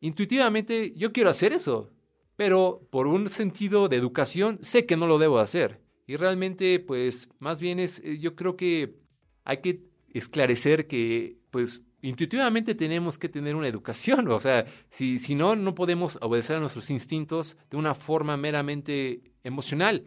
Intuitivamente 0.00 0.92
yo 0.96 1.12
quiero 1.12 1.30
hacer 1.30 1.52
eso, 1.52 1.90
pero 2.36 2.86
por 2.90 3.06
un 3.06 3.28
sentido 3.28 3.88
de 3.88 3.96
educación 3.96 4.58
sé 4.62 4.86
que 4.86 4.96
no 4.96 5.06
lo 5.06 5.18
debo 5.18 5.38
hacer. 5.38 5.80
Y 6.06 6.16
realmente, 6.16 6.78
pues, 6.78 7.28
más 7.38 7.60
bien 7.60 7.78
es, 7.78 8.00
eh, 8.00 8.18
yo 8.18 8.36
creo 8.36 8.56
que 8.56 9.00
hay 9.44 9.58
que 9.58 9.82
esclarecer 10.12 10.86
que, 10.86 11.38
pues, 11.50 11.82
intuitivamente 12.02 12.74
tenemos 12.74 13.18
que 13.18 13.28
tener 13.28 13.56
una 13.56 13.66
educación, 13.66 14.28
o 14.30 14.38
sea, 14.38 14.66
si, 14.90 15.18
si 15.18 15.34
no, 15.34 15.56
no 15.56 15.74
podemos 15.74 16.18
obedecer 16.20 16.56
a 16.56 16.60
nuestros 16.60 16.90
instintos 16.90 17.56
de 17.70 17.76
una 17.76 17.94
forma 17.94 18.36
meramente 18.36 19.22
emocional. 19.42 20.04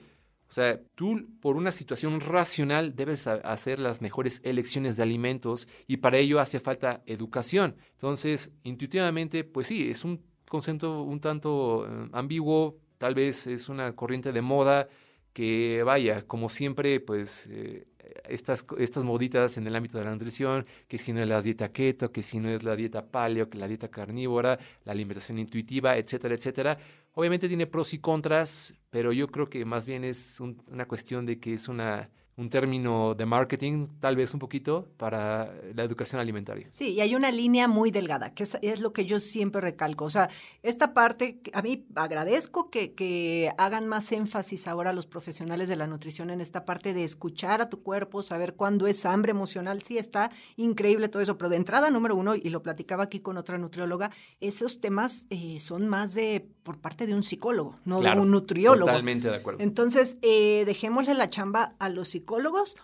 O 0.50 0.52
sea, 0.52 0.82
tú 0.96 1.22
por 1.42 1.58
una 1.58 1.72
situación 1.72 2.20
racional 2.20 2.96
debes 2.96 3.28
hacer 3.28 3.78
las 3.78 4.02
mejores 4.02 4.42
elecciones 4.44 4.98
de 4.98 5.04
alimentos 5.04 5.68
y 5.86 5.98
para 5.98 6.18
ello 6.18 6.40
hace 6.40 6.60
falta 6.60 7.04
educación. 7.06 7.76
Entonces, 7.92 8.52
intuitivamente, 8.64 9.44
pues 9.44 9.68
sí, 9.68 9.92
es 9.92 10.04
un 10.04 10.24
concepto 10.50 11.04
un 11.04 11.20
tanto 11.20 11.86
eh, 11.88 12.10
ambiguo, 12.14 12.80
tal 12.98 13.14
vez 13.14 13.46
es 13.46 13.70
una 13.70 13.96
corriente 13.96 14.32
de 14.32 14.42
moda 14.42 14.90
que 15.34 15.84
vaya, 15.84 16.24
como 16.24 16.50
siempre, 16.50 17.00
pues 17.00 17.46
eh, 17.52 17.88
estas, 18.30 18.66
estas 18.78 19.04
moditas 19.04 19.58
en 19.58 19.68
el 19.68 19.76
ámbito 19.76 19.98
de 19.98 20.06
la 20.06 20.12
nutrición, 20.12 20.66
que 20.88 20.98
si 20.98 21.14
no 21.14 21.22
es 21.22 21.28
la 21.28 21.42
dieta 21.42 21.72
keto, 21.72 22.12
que 22.12 22.24
si 22.24 22.40
no 22.40 22.50
es 22.50 22.64
la 22.64 22.76
dieta 22.76 23.06
paleo, 23.06 23.50
que 23.50 23.58
la 23.58 23.68
dieta 23.68 23.90
carnívora, 23.90 24.58
la 24.86 24.92
alimentación 24.92 25.40
intuitiva, 25.40 25.98
etcétera, 25.98 26.36
etcétera. 26.36 26.78
Obviamente 27.14 27.48
tiene 27.48 27.68
pros 27.68 27.94
y 27.94 28.00
contras, 28.00 28.74
pero 28.90 29.12
yo 29.12 29.28
creo 29.28 29.50
que 29.50 29.66
más 29.66 29.86
bien 29.86 30.04
es 30.04 30.40
una 30.40 30.88
cuestión 30.88 31.26
de 31.26 31.40
que 31.40 31.56
es 31.56 31.68
una, 31.68 32.10
un 32.40 32.50
término 32.50 33.16
de 33.16 33.26
marketing, 33.26 33.88
tal 34.00 34.16
vez 34.16 34.34
un 34.34 34.40
poquito, 34.40 34.88
para 34.96 35.54
la 35.76 35.84
educación 35.84 36.22
alimentaria. 36.22 36.70
Sí, 36.72 36.92
y 36.92 37.02
hay 37.02 37.14
una 37.14 37.32
línea 37.32 37.68
muy 37.68 37.92
delgada, 37.92 38.34
que 38.34 38.44
es, 38.44 38.80
lo 38.80 38.94
que 38.94 39.06
yo 39.06 39.20
siempre 39.20 39.60
recalco. 39.60 40.06
O 40.06 40.10
sea, 40.10 40.30
esta 40.64 40.94
parte, 40.94 41.42
a 41.52 41.62
mí 41.62 41.86
agradezco 41.96 42.70
que, 42.70 42.94
que, 42.94 43.52
hagan 43.58 43.88
más 43.88 44.14
énfasis 44.14 44.68
ahora 44.68 44.94
los 44.94 45.06
profesionales 45.06 45.68
de 45.68 45.76
la 45.76 45.86
nutrición 45.86 46.30
en 46.30 46.40
esta 46.40 46.64
parte 46.64 46.94
de 46.94 47.04
escuchar 47.04 47.62
a 47.62 47.70
tu 47.70 47.84
cuerpo, 47.84 48.24
saber 48.24 48.56
cuándo 48.56 48.88
es 48.88 49.06
hambre 49.06 49.32
emocional. 49.32 49.82
Sí, 49.84 49.98
está 49.98 50.32
increíble 50.56 51.10
todo 51.10 51.22
eso, 51.22 51.38
pero 51.38 51.50
de 51.50 51.58
entrada, 51.58 51.90
número 51.90 52.16
uno, 52.16 52.36
y 52.36 52.50
lo 52.50 52.64
platicaba 52.64 53.04
aquí 53.04 53.20
con 53.20 53.36
otra 53.38 53.58
nutrióloga, 53.58 54.12
esos 54.40 54.80
temas 54.80 55.26
eh, 55.30 55.60
son 55.60 55.90
más 55.90 56.14
de 56.14 56.48
por 56.64 56.78
parte 56.78 57.06
de 57.06 57.16
un 57.16 57.24
psicólogo, 57.24 57.80
no 57.84 58.00
de 58.00 58.12
un 58.12 58.32
nutriólogo. 58.32 58.86
Totalmente 58.86 59.30
de 59.30 59.36
acuerdo. 59.36 59.60
Entonces, 59.62 60.18
eh, 60.22 60.64
dejémosle 60.66 61.16
la 61.16 61.30
chamba 61.30 61.74
a 61.80 61.90
los 61.90 62.10
psicólogos 62.10 62.29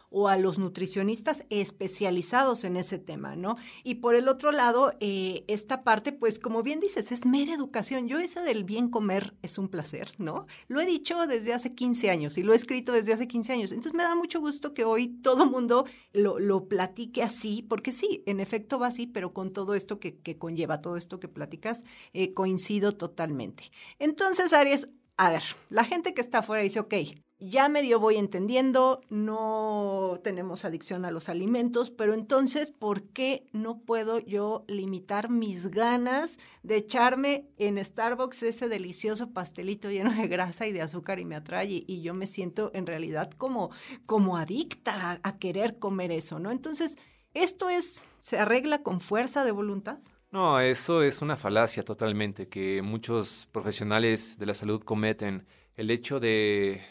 o 0.10 0.28
a 0.28 0.38
los 0.38 0.60
nutricionistas 0.60 1.44
especializados 1.50 2.64
en 2.64 2.78
ese 2.78 2.98
tema, 2.98 3.36
¿no? 3.36 3.58
Y 3.84 3.96
por 3.96 4.16
el 4.16 4.28
otro 4.28 4.52
lado, 4.52 4.94
eh, 5.00 5.44
esta 5.48 5.84
parte, 5.84 6.12
pues 6.12 6.40
como 6.40 6.64
bien 6.64 6.80
dices, 6.80 7.12
es 7.12 7.26
mera 7.26 7.54
educación. 7.54 8.08
Yo 8.08 8.20
esa 8.20 8.42
del 8.42 8.64
bien 8.64 8.90
comer 8.90 9.36
es 9.42 9.58
un 9.58 9.70
placer, 9.70 10.12
¿no? 10.18 10.48
Lo 10.68 10.82
he 10.82 10.86
dicho 10.86 11.28
desde 11.28 11.54
hace 11.54 11.76
15 11.76 12.10
años 12.10 12.38
y 12.38 12.44
lo 12.44 12.54
he 12.54 12.56
escrito 12.56 12.92
desde 12.92 13.14
hace 13.14 13.28
15 13.28 13.54
años. 13.54 13.72
Entonces 13.72 13.94
me 13.94 14.04
da 14.04 14.16
mucho 14.16 14.40
gusto 14.40 14.74
que 14.74 14.84
hoy 14.84 15.08
todo 15.08 15.46
mundo 15.46 15.86
lo, 16.14 16.66
platique 16.66 17.22
así, 17.22 17.62
porque 17.62 17.92
sí, 17.92 18.24
en 18.26 18.40
efecto 18.40 18.80
va 18.80 18.88
así, 18.88 19.06
pero 19.08 19.34
con 19.34 19.54
todo 19.54 19.76
esto 19.76 20.00
que, 20.00 20.18
que 20.18 20.38
conlleva, 20.38 20.82
todo 20.82 20.98
esto 20.98 21.20
que 21.20 21.28
platicas, 21.28 21.84
eh, 22.14 22.34
coincido 22.34 22.94
totalmente. 22.94 23.72
Entonces, 24.00 24.54
Aries, 24.54 24.88
a 25.18 25.30
ver, 25.30 25.44
la 25.70 25.84
gente 25.84 26.14
que 26.14 26.22
está 26.22 26.40
afuera 26.40 26.64
dice, 26.64 26.80
ok, 26.80 26.94
ya 27.40 27.68
medio 27.68 28.00
voy 28.00 28.16
entendiendo, 28.16 29.02
no 29.10 30.20
tenemos 30.24 30.64
adicción 30.64 31.04
a 31.04 31.12
los 31.12 31.28
alimentos, 31.28 31.90
pero 31.90 32.14
entonces, 32.14 32.72
¿por 32.72 33.04
qué 33.04 33.46
no 33.52 33.80
puedo 33.80 34.20
yo 34.20 34.64
limitar 34.68 35.30
mis 35.30 35.70
ganas 35.70 36.38
de 36.64 36.78
echarme 36.78 37.48
en 37.58 37.84
Starbucks 37.84 38.44
ese 38.44 38.70
delicioso 38.70 39.32
pastelito 39.32 39.92
lleno 39.92 40.14
de 40.14 40.28
grasa 40.28 40.66
y 40.66 40.72
de 40.72 40.82
azúcar 40.82 41.20
y 41.20 41.26
me 41.26 41.36
atrae 41.36 41.84
y, 41.86 42.02
yo 42.02 42.14
me 42.14 42.28
siento 42.28 42.72
en 42.74 42.86
realidad 42.86 43.32
como, 43.32 43.72
como 44.06 44.38
adicta 44.38 45.12
a, 45.12 45.20
a 45.24 45.38
querer 45.38 45.80
comer 45.80 46.12
eso, 46.12 46.40
¿no? 46.40 46.52
Entonces, 46.52 46.98
¿esto 47.34 47.70
es, 47.70 48.06
se 48.22 48.38
arregla 48.38 48.82
con 48.82 49.02
fuerza 49.02 49.44
de 49.44 49.52
voluntad? 49.52 50.00
No, 50.32 50.60
eso 50.60 51.02
es 51.02 51.22
una 51.22 51.38
falacia 51.38 51.84
totalmente 51.84 52.48
que 52.48 52.82
muchos 52.82 53.48
profesionales 53.52 54.38
de 54.38 54.46
la 54.46 54.54
salud 54.54 54.84
cometen. 54.84 55.48
El 55.76 55.90
hecho 55.92 56.20
de 56.20 56.82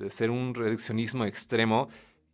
de 0.00 0.10
ser 0.10 0.30
un 0.30 0.54
reduccionismo 0.54 1.24
extremo 1.24 1.88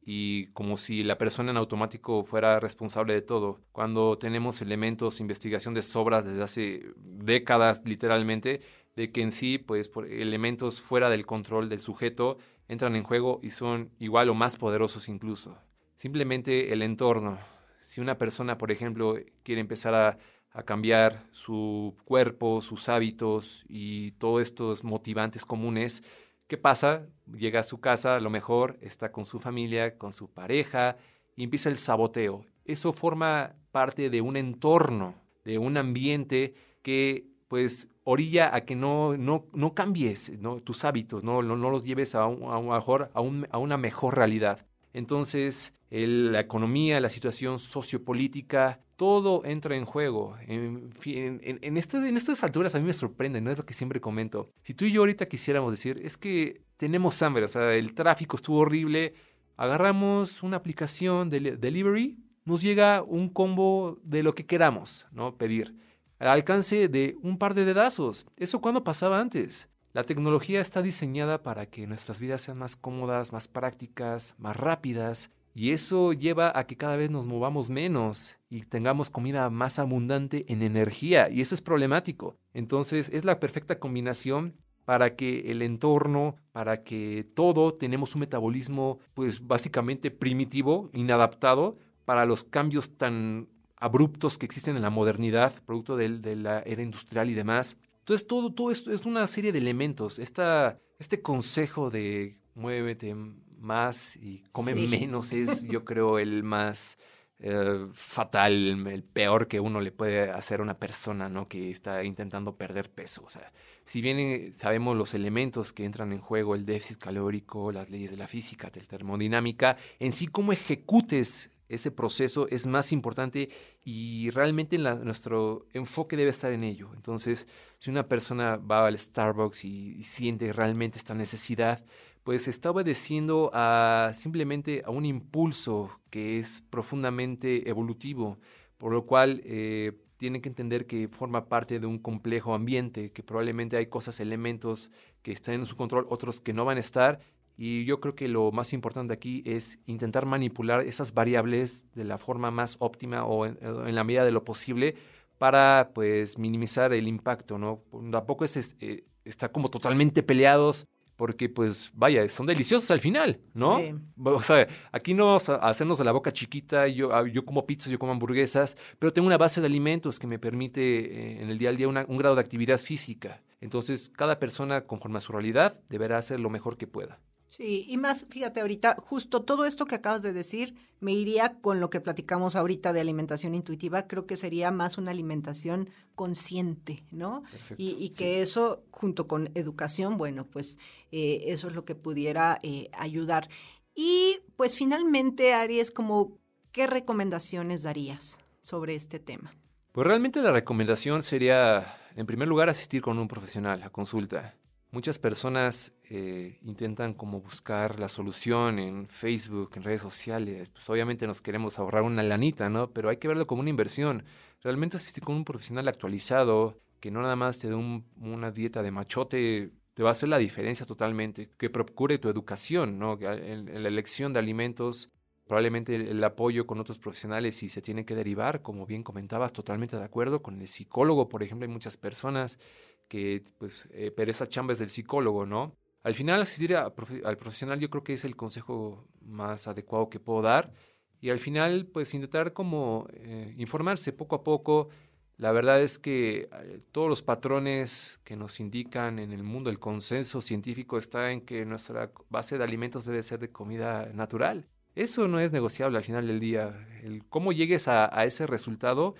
y 0.08 0.46
como 0.52 0.76
si 0.76 1.02
la 1.02 1.18
persona 1.18 1.50
en 1.50 1.56
automático 1.56 2.22
fuera 2.22 2.60
responsable 2.60 3.12
de 3.12 3.22
todo. 3.22 3.60
Cuando 3.72 4.16
tenemos 4.16 4.62
elementos, 4.62 5.20
investigación 5.20 5.74
de 5.74 5.82
sobras 5.82 6.24
desde 6.24 6.42
hace 6.44 6.86
décadas 6.96 7.82
literalmente, 7.84 8.60
de 8.94 9.10
que 9.10 9.22
en 9.22 9.32
sí, 9.32 9.58
pues 9.58 9.88
por 9.88 10.06
elementos 10.06 10.80
fuera 10.80 11.10
del 11.10 11.26
control 11.26 11.68
del 11.68 11.80
sujeto 11.80 12.38
entran 12.68 12.94
en 12.94 13.02
juego 13.02 13.40
y 13.42 13.50
son 13.50 13.90
igual 13.98 14.28
o 14.28 14.34
más 14.34 14.56
poderosos 14.56 15.08
incluso. 15.08 15.58
Simplemente 15.96 16.72
el 16.72 16.82
entorno. 16.82 17.38
Si 17.80 18.00
una 18.00 18.16
persona, 18.16 18.58
por 18.58 18.70
ejemplo, 18.70 19.16
quiere 19.42 19.60
empezar 19.60 19.94
a, 19.94 20.18
a 20.52 20.62
cambiar 20.62 21.22
su 21.32 21.96
cuerpo, 22.04 22.62
sus 22.62 22.88
hábitos 22.88 23.64
y 23.68 24.12
todos 24.12 24.42
estos 24.42 24.84
motivantes 24.84 25.44
comunes, 25.44 26.02
¿Qué 26.46 26.56
pasa? 26.56 27.08
Llega 27.26 27.60
a 27.60 27.64
su 27.64 27.80
casa, 27.80 28.14
a 28.14 28.20
lo 28.20 28.30
mejor 28.30 28.78
está 28.80 29.10
con 29.10 29.24
su 29.24 29.40
familia, 29.40 29.98
con 29.98 30.12
su 30.12 30.30
pareja, 30.30 30.96
y 31.34 31.42
empieza 31.42 31.68
el 31.68 31.76
saboteo. 31.76 32.46
Eso 32.64 32.92
forma 32.92 33.56
parte 33.72 34.10
de 34.10 34.20
un 34.20 34.36
entorno, 34.36 35.14
de 35.44 35.58
un 35.58 35.76
ambiente 35.76 36.54
que 36.82 37.26
pues 37.48 37.88
orilla 38.04 38.54
a 38.54 38.64
que 38.64 38.76
no, 38.76 39.16
no, 39.16 39.46
no 39.52 39.74
cambies 39.74 40.32
tus 40.64 40.84
hábitos, 40.84 41.24
no, 41.24 41.42
no, 41.42 41.56
los 41.70 41.84
lleves 41.84 42.14
a, 42.14 42.28
mejor, 42.28 43.10
a, 43.12 43.18
a 43.18 43.58
una 43.58 43.76
mejor 43.76 44.16
realidad. 44.16 44.66
Entonces, 44.96 45.74
la 45.90 46.40
economía, 46.40 47.00
la 47.00 47.10
situación 47.10 47.58
sociopolítica, 47.58 48.80
todo 48.96 49.44
entra 49.44 49.76
en 49.76 49.84
juego. 49.84 50.38
En, 50.46 51.76
estas 51.76 52.42
alturas 52.42 52.74
a 52.74 52.78
mí 52.78 52.86
me 52.86 52.94
sorprende, 52.94 53.42
no 53.42 53.50
es 53.50 53.58
lo 53.58 53.66
que 53.66 53.74
siempre 53.74 54.00
comento. 54.00 54.48
Si 54.62 54.72
tú 54.72 54.86
y 54.86 54.92
yo 54.92 55.02
ahorita 55.02 55.26
quisiéramos 55.26 55.70
decir, 55.70 56.00
es 56.02 56.16
que 56.16 56.62
tenemos 56.78 57.22
hambre, 57.22 57.44
o 57.44 57.48
sea, 57.48 57.74
el 57.74 57.92
tráfico 57.92 58.36
estuvo 58.36 58.60
horrible, 58.60 59.12
agarramos 59.58 60.42
una 60.42 60.56
aplicación 60.56 61.28
de 61.28 61.58
delivery, 61.58 62.16
nos 62.46 62.62
llega 62.62 63.02
un 63.02 63.28
combo 63.28 63.98
de 64.02 64.22
lo 64.22 64.34
que 64.34 64.46
queramos, 64.46 65.06
¿no? 65.12 65.36
Pedir. 65.36 65.74
Al 66.18 66.28
alcance 66.28 66.88
de 66.88 67.18
un 67.20 67.36
par 67.36 67.52
de 67.52 67.66
dedazos. 67.66 68.24
¿Eso 68.38 68.62
cuando 68.62 68.82
pasaba 68.82 69.20
antes? 69.20 69.68
La 69.96 70.04
tecnología 70.04 70.60
está 70.60 70.82
diseñada 70.82 71.42
para 71.42 71.70
que 71.70 71.86
nuestras 71.86 72.20
vidas 72.20 72.42
sean 72.42 72.58
más 72.58 72.76
cómodas, 72.76 73.32
más 73.32 73.48
prácticas, 73.48 74.34
más 74.36 74.54
rápidas, 74.54 75.30
y 75.54 75.70
eso 75.70 76.12
lleva 76.12 76.52
a 76.54 76.66
que 76.66 76.76
cada 76.76 76.96
vez 76.96 77.10
nos 77.10 77.26
movamos 77.26 77.70
menos 77.70 78.36
y 78.50 78.60
tengamos 78.60 79.08
comida 79.08 79.48
más 79.48 79.78
abundante 79.78 80.44
en 80.52 80.60
energía. 80.60 81.30
Y 81.30 81.40
eso 81.40 81.54
es 81.54 81.62
problemático. 81.62 82.36
Entonces 82.52 83.08
es 83.08 83.24
la 83.24 83.40
perfecta 83.40 83.78
combinación 83.78 84.58
para 84.84 85.16
que 85.16 85.50
el 85.50 85.62
entorno, 85.62 86.36
para 86.52 86.84
que 86.84 87.26
todo 87.34 87.72
tenemos 87.72 88.14
un 88.16 88.20
metabolismo 88.20 88.98
pues 89.14 89.46
básicamente 89.46 90.10
primitivo, 90.10 90.90
inadaptado 90.92 91.78
para 92.04 92.26
los 92.26 92.44
cambios 92.44 92.98
tan 92.98 93.48
abruptos 93.76 94.36
que 94.36 94.44
existen 94.44 94.76
en 94.76 94.82
la 94.82 94.90
modernidad, 94.90 95.54
producto 95.64 95.96
de, 95.96 96.36
la 96.36 96.60
era 96.66 96.82
industrial 96.82 97.30
y 97.30 97.34
demás. 97.34 97.78
Entonces 98.06 98.28
todo, 98.28 98.52
todo 98.52 98.70
esto 98.70 98.92
es 98.92 99.04
una 99.04 99.26
serie 99.26 99.50
de 99.50 99.58
elementos. 99.58 100.20
Esta, 100.20 100.78
este 101.00 101.22
consejo 101.22 101.90
de 101.90 102.38
muévete, 102.54 103.16
más 103.58 104.14
y 104.14 104.44
come 104.52 104.76
menos 104.76 105.32
es, 105.32 105.64
yo 105.68 105.84
creo, 105.84 106.20
el 106.20 106.44
más 106.44 106.98
eh, 107.40 107.88
fatal, 107.94 108.86
el 108.86 109.02
peor 109.02 109.48
que 109.48 109.58
uno 109.58 109.80
le 109.80 109.90
puede 109.90 110.30
hacer 110.30 110.60
a 110.60 110.62
una 110.62 110.78
persona, 110.78 111.28
¿no? 111.28 111.48
Que 111.48 111.72
está 111.72 112.04
intentando 112.04 112.54
perder 112.54 112.92
peso. 112.92 113.24
O 113.24 113.28
sea, 113.28 113.52
si 113.86 114.02
bien 114.02 114.18
eh, 114.18 114.50
sabemos 114.52 114.96
los 114.96 115.14
elementos 115.14 115.72
que 115.72 115.84
entran 115.84 116.12
en 116.12 116.18
juego, 116.18 116.56
el 116.56 116.66
déficit 116.66 116.98
calórico, 116.98 117.70
las 117.70 117.88
leyes 117.88 118.10
de 118.10 118.16
la 118.16 118.26
física, 118.26 118.68
de 118.68 118.80
la 118.80 118.86
termodinámica, 118.86 119.76
en 120.00 120.12
sí 120.12 120.26
cómo 120.26 120.52
ejecutes 120.52 121.52
ese 121.68 121.92
proceso 121.92 122.48
es 122.48 122.66
más 122.66 122.90
importante 122.90 123.48
y 123.84 124.30
realmente 124.30 124.76
nuestro 124.78 125.66
enfoque 125.72 126.16
debe 126.16 126.30
estar 126.30 126.52
en 126.52 126.64
ello. 126.64 126.90
Entonces, 126.94 127.46
si 127.78 127.90
una 127.90 128.08
persona 128.08 128.56
va 128.56 128.86
al 128.86 128.98
Starbucks 128.98 129.64
y 129.64 130.02
siente 130.02 130.52
realmente 130.52 130.98
esta 130.98 131.14
necesidad, 131.14 131.84
pues 132.24 132.48
está 132.48 132.72
obedeciendo 132.72 133.50
a 133.54 134.10
simplemente 134.14 134.82
a 134.84 134.90
un 134.90 135.04
impulso 135.04 136.00
que 136.10 136.38
es 136.38 136.64
profundamente 136.70 137.68
evolutivo, 137.70 138.38
por 138.78 138.92
lo 138.92 139.06
cual 139.06 139.42
eh, 139.44 139.92
tiene 140.16 140.40
que 140.40 140.48
entender 140.48 140.86
que 140.86 141.08
forma 141.08 141.48
parte 141.48 141.80
de 141.80 141.86
un 141.86 141.98
complejo 141.98 142.54
ambiente, 142.54 143.12
que 143.12 143.22
probablemente 143.22 143.76
hay 143.76 143.86
cosas, 143.86 144.20
elementos 144.20 144.90
que 145.22 145.32
están 145.32 145.54
en 145.54 145.66
su 145.66 145.76
control, 145.76 146.06
otros 146.08 146.40
que 146.40 146.52
no 146.52 146.64
van 146.64 146.78
a 146.78 146.80
estar, 146.80 147.20
y 147.58 147.84
yo 147.84 148.00
creo 148.00 148.14
que 148.14 148.28
lo 148.28 148.52
más 148.52 148.72
importante 148.72 149.14
aquí 149.14 149.42
es 149.46 149.78
intentar 149.86 150.26
manipular 150.26 150.82
esas 150.82 151.14
variables 151.14 151.86
de 151.94 152.04
la 152.04 152.18
forma 152.18 152.50
más 152.50 152.76
óptima 152.80 153.24
o 153.24 153.46
en, 153.46 153.94
la 153.94 154.04
medida 154.04 154.24
de 154.24 154.30
lo 154.30 154.44
posible 154.44 154.94
para 155.38 155.90
pues 155.94 156.38
minimizar 156.38 156.92
el 156.92 157.08
impacto, 157.08 157.58
¿no? 157.58 157.82
Tampoco 158.10 158.44
es, 158.44 158.76
eh, 158.80 159.04
está 159.24 159.50
como 159.50 159.70
totalmente 159.70 160.22
peleados 160.22 160.86
porque 161.16 161.48
pues 161.48 161.90
vaya, 161.94 162.28
son 162.28 162.46
deliciosos 162.46 162.90
al 162.90 163.00
final, 163.00 163.40
¿no? 163.54 163.80
O 164.22 164.42
sea, 164.42 164.66
aquí 164.92 165.14
no 165.14 165.36
hacernos 165.36 165.98
de 165.98 166.04
la 166.04 166.12
boca 166.12 166.32
chiquita, 166.32 166.86
yo, 166.88 167.14
ah, 167.14 167.26
yo 167.26 167.44
como 167.44 167.66
pizzas, 167.66 167.90
yo 167.90 167.98
como 167.98 168.12
hamburguesas, 168.12 168.76
pero 168.98 169.12
tengo 169.12 169.26
una 169.26 169.38
base 169.38 169.60
de 169.60 169.66
alimentos 169.66 170.18
que 170.18 170.26
me 170.26 170.38
permite 170.38 170.80
eh, 170.80 171.42
en 171.42 171.48
el 171.48 171.58
día 171.58 171.70
al 171.70 171.76
día 171.76 171.88
un 171.88 172.16
grado 172.18 172.34
de 172.34 172.40
actividad 172.40 172.78
física. 172.78 173.42
Entonces, 173.60 174.10
cada 174.14 174.38
persona, 174.38 174.82
conforme 174.82 175.18
a 175.18 175.20
su 175.20 175.32
realidad, 175.32 175.80
deberá 175.88 176.18
hacer 176.18 176.38
lo 176.38 176.50
mejor 176.50 176.76
que 176.76 176.86
pueda. 176.86 177.18
Sí, 177.56 177.86
y 177.88 177.96
más, 177.96 178.26
fíjate, 178.28 178.60
ahorita, 178.60 178.96
justo 178.98 179.40
todo 179.42 179.64
esto 179.64 179.86
que 179.86 179.94
acabas 179.94 180.20
de 180.20 180.34
decir, 180.34 180.74
me 181.00 181.14
iría 181.14 181.54
con 181.62 181.80
lo 181.80 181.88
que 181.88 182.02
platicamos 182.02 182.54
ahorita 182.54 182.92
de 182.92 183.00
alimentación 183.00 183.54
intuitiva, 183.54 184.06
creo 184.06 184.26
que 184.26 184.36
sería 184.36 184.70
más 184.70 184.98
una 184.98 185.10
alimentación 185.10 185.88
consciente, 186.14 187.02
¿no? 187.10 187.40
y, 187.78 188.10
que 188.10 188.42
eso, 188.42 188.84
junto 188.90 189.26
con 189.26 189.50
educación, 189.54 190.18
bueno, 190.18 190.46
pues 190.46 190.78
eh, 191.12 191.44
eso 191.46 191.68
es 191.68 191.74
lo 191.74 191.86
que 191.86 191.94
pudiera 191.94 192.58
eh, 192.62 192.90
ayudar. 192.92 193.48
Y 193.94 194.40
pues 194.56 194.74
finalmente, 194.74 195.54
Aries, 195.54 195.90
como, 195.90 196.36
¿qué 196.72 196.86
recomendaciones 196.86 197.82
darías 197.82 198.36
sobre 198.60 198.96
este 198.96 199.18
tema? 199.18 199.54
Pues 199.92 200.06
realmente 200.06 200.42
la 200.42 200.52
recomendación 200.52 201.22
sería, 201.22 201.86
en 202.16 202.26
primer 202.26 202.48
lugar, 202.48 202.68
asistir 202.68 203.00
con 203.00 203.18
un 203.18 203.28
profesional 203.28 203.82
a 203.82 203.88
consulta 203.88 204.54
Muchas 204.92 205.18
personas 205.18 205.92
eh, 206.08 206.58
intentan 206.62 207.12
como 207.12 207.40
buscar 207.40 207.98
la 207.98 208.08
solución 208.08 208.78
en 208.78 209.06
Facebook, 209.08 209.72
en 209.74 209.82
redes 209.82 210.00
sociales. 210.00 210.68
Pues 210.68 210.88
obviamente 210.88 211.26
nos 211.26 211.42
queremos 211.42 211.78
ahorrar 211.78 212.02
una 212.02 212.22
lanita, 212.22 212.70
¿no? 212.70 212.90
Pero 212.92 213.08
hay 213.08 213.16
que 213.16 213.28
verlo 213.28 213.46
como 213.46 213.60
una 213.60 213.70
inversión. 213.70 214.24
Realmente 214.62 214.96
asistir 214.96 215.24
con 215.24 215.34
un 215.34 215.44
profesional 215.44 215.88
actualizado, 215.88 216.78
que 217.00 217.10
no 217.10 217.20
nada 217.20 217.36
más 217.36 217.58
te 217.58 217.68
dé 217.68 217.74
una 217.74 218.50
dieta 218.52 218.82
de 218.82 218.92
machote, 218.92 219.72
te 219.94 220.02
va 220.02 220.10
a 220.10 220.12
hacer 220.12 220.28
la 220.28 220.38
diferencia 220.38 220.86
totalmente. 220.86 221.50
Que 221.58 221.68
procure 221.68 222.18
tu 222.18 222.28
educación, 222.28 222.98
¿no? 222.98 223.18
En, 223.20 223.82
la 223.82 223.88
elección 223.88 224.32
de 224.32 224.38
alimentos, 224.38 225.10
probablemente 225.46 225.96
el, 225.96 226.22
apoyo 226.22 226.66
con 226.66 226.78
otros 226.78 226.98
profesionales 226.98 227.56
si 227.56 227.68
se 227.68 227.82
tiene 227.82 228.04
que 228.04 228.14
derivar, 228.14 228.62
como 228.62 228.86
bien 228.86 229.02
comentabas, 229.02 229.52
totalmente 229.52 229.96
de 229.96 230.04
acuerdo 230.04 230.42
con 230.42 230.60
el 230.60 230.68
psicólogo, 230.68 231.28
por 231.28 231.42
ejemplo, 231.42 231.66
hay 231.66 231.72
muchas 231.72 231.96
personas 231.96 232.58
que, 233.08 233.44
pues, 233.58 233.88
eh, 233.92 234.12
pero 234.14 234.30
esa 234.30 234.48
chamba 234.48 234.74
del 234.74 234.90
psicólogo, 234.90 235.46
¿no? 235.46 235.76
Al 236.02 236.14
final, 236.14 236.40
asistir 236.40 236.76
al 236.76 236.92
profesional 237.36 237.80
yo 237.80 237.90
creo 237.90 238.04
que 238.04 238.14
es 238.14 238.24
el 238.24 238.36
consejo 238.36 239.08
más 239.20 239.66
adecuado 239.66 240.08
que 240.08 240.20
puedo 240.20 240.42
dar. 240.42 240.72
Y 241.20 241.30
al 241.30 241.40
final, 241.40 241.86
pues, 241.86 242.14
intentar 242.14 242.52
como 242.52 243.08
eh, 243.12 243.54
informarse 243.58 244.12
poco 244.12 244.36
a 244.36 244.44
poco. 244.44 244.88
La 245.36 245.52
verdad 245.52 245.82
es 245.82 245.98
que 245.98 246.48
eh, 246.52 246.80
todos 246.92 247.08
los 247.08 247.22
patrones 247.22 248.20
que 248.24 248.36
nos 248.36 248.60
indican 248.60 249.18
en 249.18 249.32
el 249.32 249.42
mundo 249.42 249.68
el 249.68 249.78
consenso 249.78 250.40
científico 250.40 250.96
está 250.96 251.32
en 251.32 251.40
que 251.42 251.66
nuestra 251.66 252.10
base 252.30 252.56
de 252.56 252.64
alimentos 252.64 253.04
debe 253.04 253.22
ser 253.22 253.38
de 253.40 253.50
comida 253.50 254.06
natural. 254.14 254.68
Eso 254.94 255.28
no 255.28 255.40
es 255.40 255.52
negociable 255.52 255.98
al 255.98 256.04
final 256.04 256.26
del 256.26 256.40
día. 256.40 256.88
El 257.02 257.24
cómo 257.26 257.52
llegues 257.52 257.86
a, 257.88 258.08
a 258.18 258.24
ese 258.24 258.46
resultado 258.46 259.14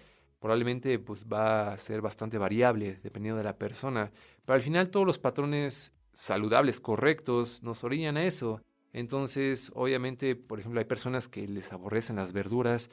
probablemente 0.46 1.00
pues, 1.00 1.26
va 1.26 1.72
a 1.72 1.78
ser 1.78 2.00
bastante 2.00 2.38
variable 2.38 3.00
dependiendo 3.02 3.36
de 3.36 3.42
la 3.42 3.58
persona. 3.58 4.12
Pero 4.44 4.54
al 4.54 4.60
final 4.60 4.90
todos 4.90 5.04
los 5.04 5.18
patrones 5.18 5.92
saludables, 6.12 6.78
correctos, 6.78 7.64
nos 7.64 7.82
orillan 7.82 8.16
a 8.16 8.22
eso. 8.22 8.62
Entonces, 8.92 9.72
obviamente, 9.74 10.36
por 10.36 10.60
ejemplo, 10.60 10.78
hay 10.78 10.84
personas 10.84 11.26
que 11.26 11.48
les 11.48 11.72
aborrecen 11.72 12.14
las 12.14 12.32
verduras, 12.32 12.90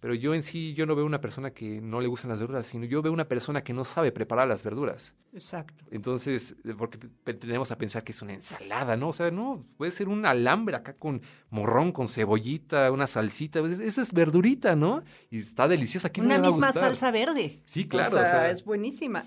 pero 0.00 0.14
yo 0.14 0.34
en 0.34 0.42
sí, 0.42 0.74
yo 0.74 0.86
no 0.86 0.94
veo 0.94 1.04
una 1.04 1.20
persona 1.20 1.50
que 1.50 1.80
no 1.80 2.00
le 2.00 2.08
gustan 2.08 2.30
las 2.30 2.38
verduras, 2.38 2.66
sino 2.66 2.84
yo 2.84 3.02
veo 3.02 3.12
una 3.12 3.26
persona 3.28 3.64
que 3.64 3.72
no 3.72 3.84
sabe 3.84 4.12
preparar 4.12 4.46
las 4.46 4.62
verduras. 4.62 5.14
Exacto. 5.32 5.84
Entonces, 5.90 6.56
eh, 6.64 6.74
porque 6.76 6.98
tendemos 7.24 7.70
a 7.70 7.78
pensar 7.78 8.04
que 8.04 8.12
es 8.12 8.22
una 8.22 8.32
ensalada, 8.32 8.96
¿no? 8.96 9.08
O 9.08 9.12
sea, 9.12 9.30
no, 9.30 9.66
puede 9.76 9.90
ser 9.92 10.08
un 10.08 10.24
alambre 10.24 10.76
acá 10.76 10.94
con 10.94 11.22
morrón, 11.50 11.92
con 11.92 12.06
cebollita, 12.06 12.90
una 12.92 13.06
salsita. 13.06 13.60
Pues, 13.60 13.80
esa 13.80 14.02
es 14.02 14.12
verdurita, 14.12 14.76
¿no? 14.76 15.02
Y 15.30 15.38
está 15.38 15.66
deliciosa. 15.66 16.10
una 16.18 16.38
misma 16.38 16.72
salsa 16.72 17.10
verde. 17.10 17.62
Sí, 17.64 17.88
claro. 17.88 18.16
O 18.16 18.20
sea, 18.20 18.50
es 18.50 18.64
buenísima. 18.64 19.24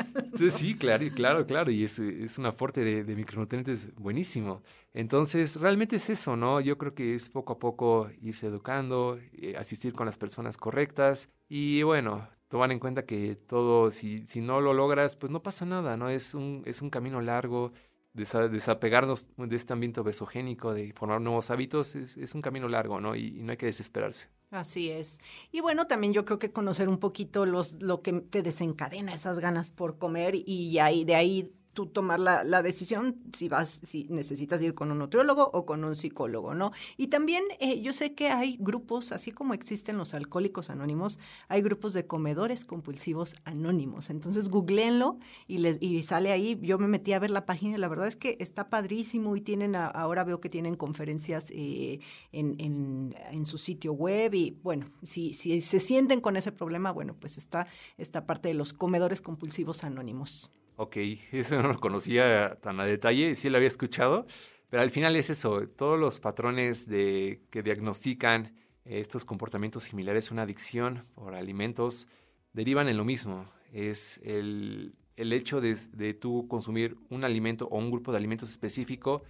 Sí, 0.51 0.75
claro, 0.75 1.05
claro, 1.13 1.45
claro. 1.45 1.71
Y 1.71 1.83
es, 1.83 1.99
es 1.99 2.37
un 2.37 2.45
aporte 2.45 2.83
de, 2.83 3.03
de 3.03 3.15
micronutrientes 3.15 3.93
buenísimo. 3.95 4.63
Entonces, 4.93 5.55
realmente 5.55 5.95
es 5.95 6.09
eso, 6.09 6.35
¿no? 6.35 6.59
Yo 6.59 6.77
creo 6.77 6.93
que 6.93 7.15
es 7.15 7.29
poco 7.29 7.53
a 7.53 7.59
poco 7.59 8.09
irse 8.21 8.47
educando, 8.47 9.17
eh, 9.33 9.55
asistir 9.57 9.93
con 9.93 10.05
las 10.05 10.17
personas 10.17 10.57
correctas 10.57 11.29
y 11.47 11.83
bueno, 11.83 12.27
tomar 12.49 12.71
en 12.71 12.79
cuenta 12.79 13.05
que 13.05 13.35
todo, 13.35 13.91
si, 13.91 14.27
si 14.27 14.41
no 14.41 14.59
lo 14.59 14.73
logras, 14.73 15.15
pues 15.15 15.31
no 15.31 15.41
pasa 15.41 15.65
nada, 15.65 15.95
¿no? 15.95 16.09
Es 16.09 16.33
un, 16.33 16.63
es 16.65 16.81
un 16.81 16.89
camino 16.89 17.21
largo, 17.21 17.71
desapegarnos 18.13 19.27
de 19.37 19.55
este 19.55 19.71
ambiente 19.71 20.01
obesogénico, 20.01 20.73
de 20.73 20.91
formar 20.91 21.21
nuevos 21.21 21.49
hábitos, 21.49 21.95
es, 21.95 22.17
es 22.17 22.35
un 22.35 22.41
camino 22.41 22.67
largo, 22.67 22.99
¿no? 22.99 23.15
Y, 23.15 23.39
y, 23.39 23.43
no 23.43 23.51
hay 23.51 23.57
que 23.57 23.67
desesperarse. 23.67 24.27
Así 24.49 24.89
es. 24.89 25.19
Y 25.53 25.61
bueno, 25.61 25.87
también 25.87 26.11
yo 26.11 26.25
creo 26.25 26.37
que 26.37 26.51
conocer 26.51 26.89
un 26.89 26.97
poquito 26.97 27.45
los, 27.45 27.81
lo 27.81 28.01
que 28.01 28.11
te 28.11 28.41
desencadena 28.41 29.13
esas 29.13 29.39
ganas 29.39 29.69
por 29.69 29.97
comer 29.97 30.35
y 30.35 30.77
ahí, 30.79 31.05
de 31.05 31.15
ahí 31.15 31.53
tú 31.73 31.87
tomar 31.87 32.19
la, 32.19 32.43
la, 32.43 32.61
decisión 32.61 33.17
si 33.33 33.47
vas, 33.49 33.81
si 33.83 34.05
necesitas 34.09 34.61
ir 34.61 34.73
con 34.73 34.91
un 34.91 34.99
nutriólogo 34.99 35.49
o 35.53 35.65
con 35.65 35.83
un 35.83 35.95
psicólogo, 35.95 36.53
¿no? 36.53 36.71
Y 36.97 37.07
también 37.07 37.43
eh, 37.59 37.81
yo 37.81 37.93
sé 37.93 38.13
que 38.13 38.29
hay 38.29 38.57
grupos, 38.59 39.11
así 39.11 39.31
como 39.31 39.53
existen 39.53 39.97
los 39.97 40.13
alcohólicos 40.13 40.69
anónimos, 40.69 41.19
hay 41.47 41.61
grupos 41.61 41.93
de 41.93 42.05
comedores 42.05 42.65
compulsivos 42.65 43.35
anónimos. 43.45 44.09
Entonces, 44.09 44.49
googleenlo 44.49 45.17
y 45.47 45.59
les 45.59 45.77
y 45.81 46.03
sale 46.03 46.31
ahí. 46.31 46.59
Yo 46.61 46.77
me 46.77 46.87
metí 46.87 47.13
a 47.13 47.19
ver 47.19 47.31
la 47.31 47.45
página 47.45 47.77
y 47.77 47.79
la 47.79 47.87
verdad 47.87 48.07
es 48.07 48.15
que 48.15 48.37
está 48.39 48.69
padrísimo 48.69 49.35
y 49.35 49.41
tienen, 49.41 49.75
ahora 49.75 50.23
veo 50.23 50.41
que 50.41 50.49
tienen 50.49 50.75
conferencias 50.75 51.51
eh, 51.51 51.99
en, 52.31 52.55
en, 52.59 53.15
en, 53.31 53.45
su 53.45 53.57
sitio 53.57 53.93
web 53.93 54.33
y 54.33 54.57
bueno, 54.63 54.87
si, 55.03 55.33
si 55.33 55.61
se 55.61 55.79
sienten 55.79 56.21
con 56.21 56.37
ese 56.37 56.51
problema, 56.51 56.91
bueno, 56.91 57.15
pues 57.19 57.37
está 57.37 57.67
esta 57.97 58.25
parte 58.25 58.49
de 58.49 58.53
los 58.53 58.73
comedores 58.73 59.21
compulsivos 59.21 59.83
anónimos. 59.83 60.51
Ok, 60.75 60.97
eso 61.31 61.61
no 61.61 61.69
lo 61.69 61.77
conocía 61.77 62.57
tan 62.61 62.79
a 62.79 62.85
detalle, 62.85 63.35
sí 63.35 63.49
lo 63.49 63.57
había 63.57 63.67
escuchado, 63.67 64.25
pero 64.69 64.83
al 64.83 64.89
final 64.89 65.15
es 65.15 65.29
eso, 65.29 65.67
todos 65.67 65.99
los 65.99 66.19
patrones 66.19 66.87
de, 66.87 67.41
que 67.49 67.63
diagnostican 67.63 68.55
estos 68.85 69.25
comportamientos 69.25 69.83
similares, 69.83 70.31
una 70.31 70.43
adicción 70.43 71.05
por 71.13 71.35
alimentos, 71.35 72.07
derivan 72.53 72.89
en 72.89 72.97
lo 72.97 73.05
mismo. 73.05 73.51
Es 73.71 74.19
el, 74.23 74.95
el 75.15 75.33
hecho 75.33 75.61
de, 75.61 75.75
de 75.93 76.13
tú 76.13 76.47
consumir 76.47 76.97
un 77.09 77.23
alimento 77.23 77.67
o 77.67 77.77
un 77.77 77.91
grupo 77.91 78.11
de 78.11 78.17
alimentos 78.17 78.49
específico 78.49 79.23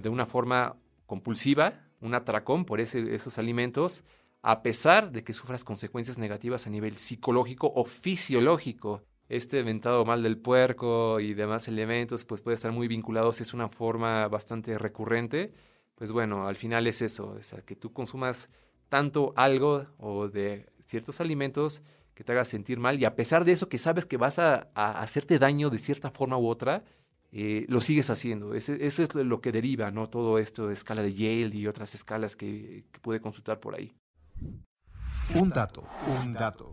de 0.00 0.08
una 0.08 0.26
forma 0.26 0.76
compulsiva, 1.06 1.74
un 2.00 2.14
atracón 2.14 2.64
por 2.64 2.80
ese, 2.80 3.14
esos 3.14 3.38
alimentos, 3.38 4.04
a 4.42 4.62
pesar 4.62 5.12
de 5.12 5.22
que 5.22 5.32
sufras 5.32 5.64
consecuencias 5.64 6.18
negativas 6.18 6.66
a 6.66 6.70
nivel 6.70 6.94
psicológico 6.96 7.72
o 7.74 7.84
fisiológico 7.84 9.02
este 9.32 9.62
ventado 9.62 10.04
mal 10.04 10.22
del 10.22 10.36
puerco 10.36 11.18
y 11.18 11.32
demás 11.32 11.66
elementos, 11.66 12.26
pues 12.26 12.42
puede 12.42 12.54
estar 12.54 12.70
muy 12.70 12.86
vinculado 12.86 13.32
si 13.32 13.42
es 13.42 13.54
una 13.54 13.68
forma 13.68 14.28
bastante 14.28 14.76
recurrente. 14.78 15.54
Pues 15.94 16.12
bueno, 16.12 16.46
al 16.46 16.56
final 16.56 16.86
es 16.86 17.00
eso, 17.00 17.36
es 17.38 17.54
que 17.64 17.74
tú 17.74 17.92
consumas 17.92 18.50
tanto 18.90 19.32
algo 19.36 19.86
o 19.96 20.28
de 20.28 20.66
ciertos 20.84 21.20
alimentos 21.22 21.82
que 22.14 22.24
te 22.24 22.32
haga 22.32 22.44
sentir 22.44 22.78
mal 22.78 23.00
y 23.00 23.06
a 23.06 23.16
pesar 23.16 23.46
de 23.46 23.52
eso 23.52 23.70
que 23.70 23.78
sabes 23.78 24.04
que 24.04 24.18
vas 24.18 24.38
a, 24.38 24.68
hacerte 24.74 25.38
daño 25.38 25.70
de 25.70 25.78
cierta 25.78 26.10
forma 26.10 26.36
u 26.36 26.46
otra, 26.46 26.84
eh, 27.30 27.64
lo 27.70 27.80
sigues 27.80 28.10
haciendo. 28.10 28.52
Eso, 28.52 28.74
es 28.74 29.14
lo 29.14 29.40
que 29.40 29.50
deriva, 29.50 29.90
¿no? 29.90 30.10
Todo 30.10 30.38
esto 30.38 30.68
de 30.68 30.74
escala 30.74 31.02
de 31.02 31.14
Yale 31.14 31.56
y 31.56 31.66
otras 31.66 31.94
escalas 31.94 32.36
que 32.36 32.84
pude 33.00 33.20
consultar 33.20 33.60
por 33.60 33.74
ahí. 33.74 33.94
Un 35.34 35.48
dato, 35.48 35.84
un 36.22 36.34
dato. 36.34 36.71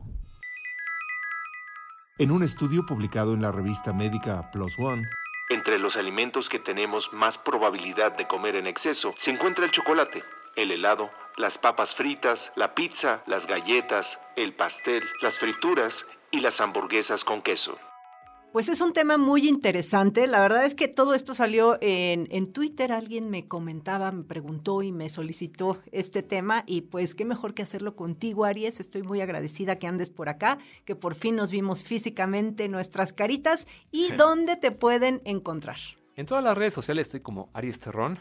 En 2.19 2.31
un 2.31 2.43
estudio 2.43 2.85
publicado 2.85 3.33
en 3.33 3.41
la 3.41 3.49
revista 3.49 3.93
médica 3.93 4.51
Plus 4.51 4.77
One, 4.77 5.07
entre 5.47 5.79
los 5.79 5.95
alimentos 5.95 6.49
que 6.49 6.59
tenemos 6.59 7.13
más 7.13 7.37
probabilidad 7.37 8.11
de 8.17 8.27
comer 8.27 8.57
en 8.57 8.67
exceso 8.67 9.15
se 9.17 9.31
encuentra 9.31 9.63
el 9.63 9.71
chocolate, 9.71 10.25
el 10.57 10.69
helado, 10.71 11.09
las 11.37 11.57
papas 11.57 11.95
fritas, 11.95 12.51
la 12.57 12.75
pizza, 12.75 13.23
las 13.25 13.47
galletas, 13.47 14.19
el 14.35 14.53
pastel, 14.53 15.01
las 15.21 15.39
frituras 15.39 16.05
y 16.29 16.41
las 16.41 16.59
hamburguesas 16.59 17.23
con 17.23 17.41
queso. 17.41 17.79
Pues 18.51 18.67
es 18.67 18.81
un 18.81 18.93
tema 18.93 19.17
muy 19.19 19.47
interesante. 19.47 20.25
La 20.25 20.39
verdad 20.39 20.65
es 20.65 20.73
que 20.73 20.87
todo 20.87 21.13
esto 21.13 21.35
salió 21.35 21.77
en, 21.81 22.27
en, 22.31 22.51
Twitter. 22.51 22.91
Alguien 22.91 23.29
me 23.29 23.47
comentaba, 23.47 24.11
me 24.11 24.23
preguntó 24.23 24.81
y 24.81 24.91
me 24.91 25.07
solicitó 25.07 25.77
este 25.91 26.23
tema. 26.23 26.63
Y 26.65 26.81
pues 26.81 27.13
qué 27.13 27.25
mejor 27.25 27.53
que 27.53 27.61
hacerlo 27.61 27.95
contigo, 27.95 28.45
Aries. 28.45 28.79
Estoy 28.79 29.03
muy 29.03 29.21
agradecida 29.21 29.75
que 29.75 29.85
andes 29.85 30.09
por 30.09 30.29
acá, 30.29 30.57
que 30.83 30.95
por 30.95 31.13
fin 31.13 31.35
nos 31.35 31.51
vimos 31.51 31.83
físicamente 31.83 32.67
nuestras 32.69 33.13
caritas. 33.13 33.67
¿Y 33.91 34.11
dónde 34.17 34.55
te 34.55 34.71
pueden 34.71 35.21
encontrar? 35.25 35.77
En 36.15 36.25
todas 36.25 36.43
las 36.43 36.57
redes 36.57 36.73
sociales 36.73 37.05
estoy 37.05 37.19
como 37.19 37.51
Aries 37.53 37.77
Terrón. 37.77 38.17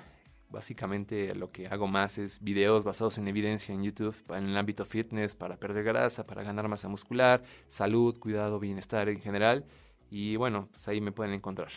Básicamente 0.50 1.34
lo 1.34 1.52
que 1.52 1.68
hago 1.68 1.88
más 1.88 2.18
es 2.18 2.42
videos 2.42 2.84
basados 2.84 3.16
en 3.16 3.28
evidencia 3.28 3.74
en 3.74 3.82
YouTube 3.82 4.16
en 4.34 4.46
el 4.46 4.56
ámbito 4.58 4.84
fitness 4.84 5.34
para 5.34 5.56
perder 5.58 5.84
grasa, 5.84 6.26
para 6.26 6.42
ganar 6.42 6.68
masa 6.68 6.88
muscular, 6.88 7.42
salud, 7.66 8.18
cuidado, 8.18 8.58
bienestar 8.58 9.08
en 9.08 9.20
general. 9.20 9.64
Y 10.10 10.36
bueno, 10.36 10.68
pues 10.70 10.88
ahí 10.88 11.00
me 11.00 11.12
pueden 11.12 11.34
encontrar. 11.34 11.70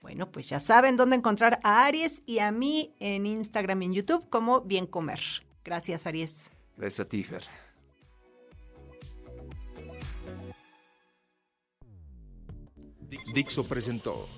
Bueno, 0.00 0.30
pues 0.30 0.48
ya 0.48 0.60
saben 0.60 0.96
dónde 0.96 1.16
encontrar 1.16 1.60
a 1.62 1.86
Aries 1.86 2.22
y 2.26 2.38
a 2.40 2.52
mí 2.52 2.94
en 2.98 3.24
Instagram 3.24 3.82
y 3.82 3.84
en 3.86 3.92
YouTube 3.94 4.28
como 4.28 4.60
Bien 4.60 4.86
Comer. 4.86 5.20
Gracias, 5.64 6.06
Aries. 6.06 6.50
Gracias 6.76 7.06
a 7.06 7.08
ti, 7.08 7.22
Fer. 7.22 7.44
Dixo 13.34 13.66
presentó 13.66 14.28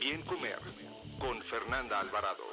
Bien 0.00 0.22
Comer 0.22 0.58
con 1.18 1.42
Fernanda 1.42 2.00
Alvarado. 2.00 2.44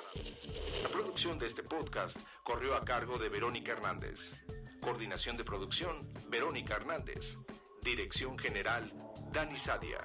La 0.84 0.90
producción 0.90 1.40
de 1.40 1.48
este 1.48 1.64
podcast 1.64 2.18
corrió 2.44 2.76
a 2.76 2.84
cargo 2.84 3.18
de 3.18 3.30
Verónica 3.30 3.72
Hernández. 3.72 4.20
Coordinación 4.82 5.38
de 5.38 5.44
producción, 5.44 6.12
Verónica 6.30 6.76
Hernández. 6.76 7.38
Dirección 7.86 8.36
General, 8.40 8.92
Dani 9.32 9.60
Sadia. 9.60 10.02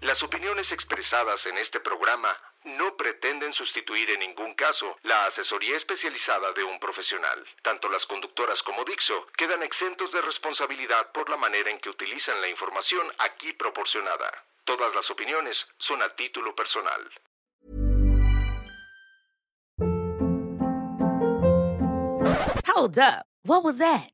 Las 0.00 0.22
opiniones 0.22 0.70
expresadas 0.70 1.44
en 1.44 1.58
este 1.58 1.80
programa 1.80 2.38
no 2.62 2.96
pretenden 2.96 3.52
sustituir 3.52 4.10
en 4.10 4.20
ningún 4.20 4.54
caso 4.54 4.96
la 5.02 5.26
asesoría 5.26 5.76
especializada 5.76 6.52
de 6.52 6.62
un 6.62 6.78
profesional. 6.78 7.44
Tanto 7.62 7.88
las 7.88 8.06
conductoras 8.06 8.62
como 8.62 8.84
Dixo 8.84 9.26
quedan 9.36 9.64
exentos 9.64 10.12
de 10.12 10.22
responsabilidad 10.22 11.10
por 11.10 11.28
la 11.28 11.36
manera 11.36 11.68
en 11.68 11.80
que 11.80 11.90
utilizan 11.90 12.40
la 12.40 12.48
información 12.48 13.12
aquí 13.18 13.52
proporcionada. 13.54 14.30
Todas 14.64 14.94
las 14.94 15.10
opiniones 15.10 15.66
son 15.78 16.00
a 16.00 16.14
título 16.14 16.54
personal. 16.54 17.10
Hold 22.68 22.98
up. 23.00 23.26
What 23.42 23.64
was 23.64 23.78
that? 23.78 24.13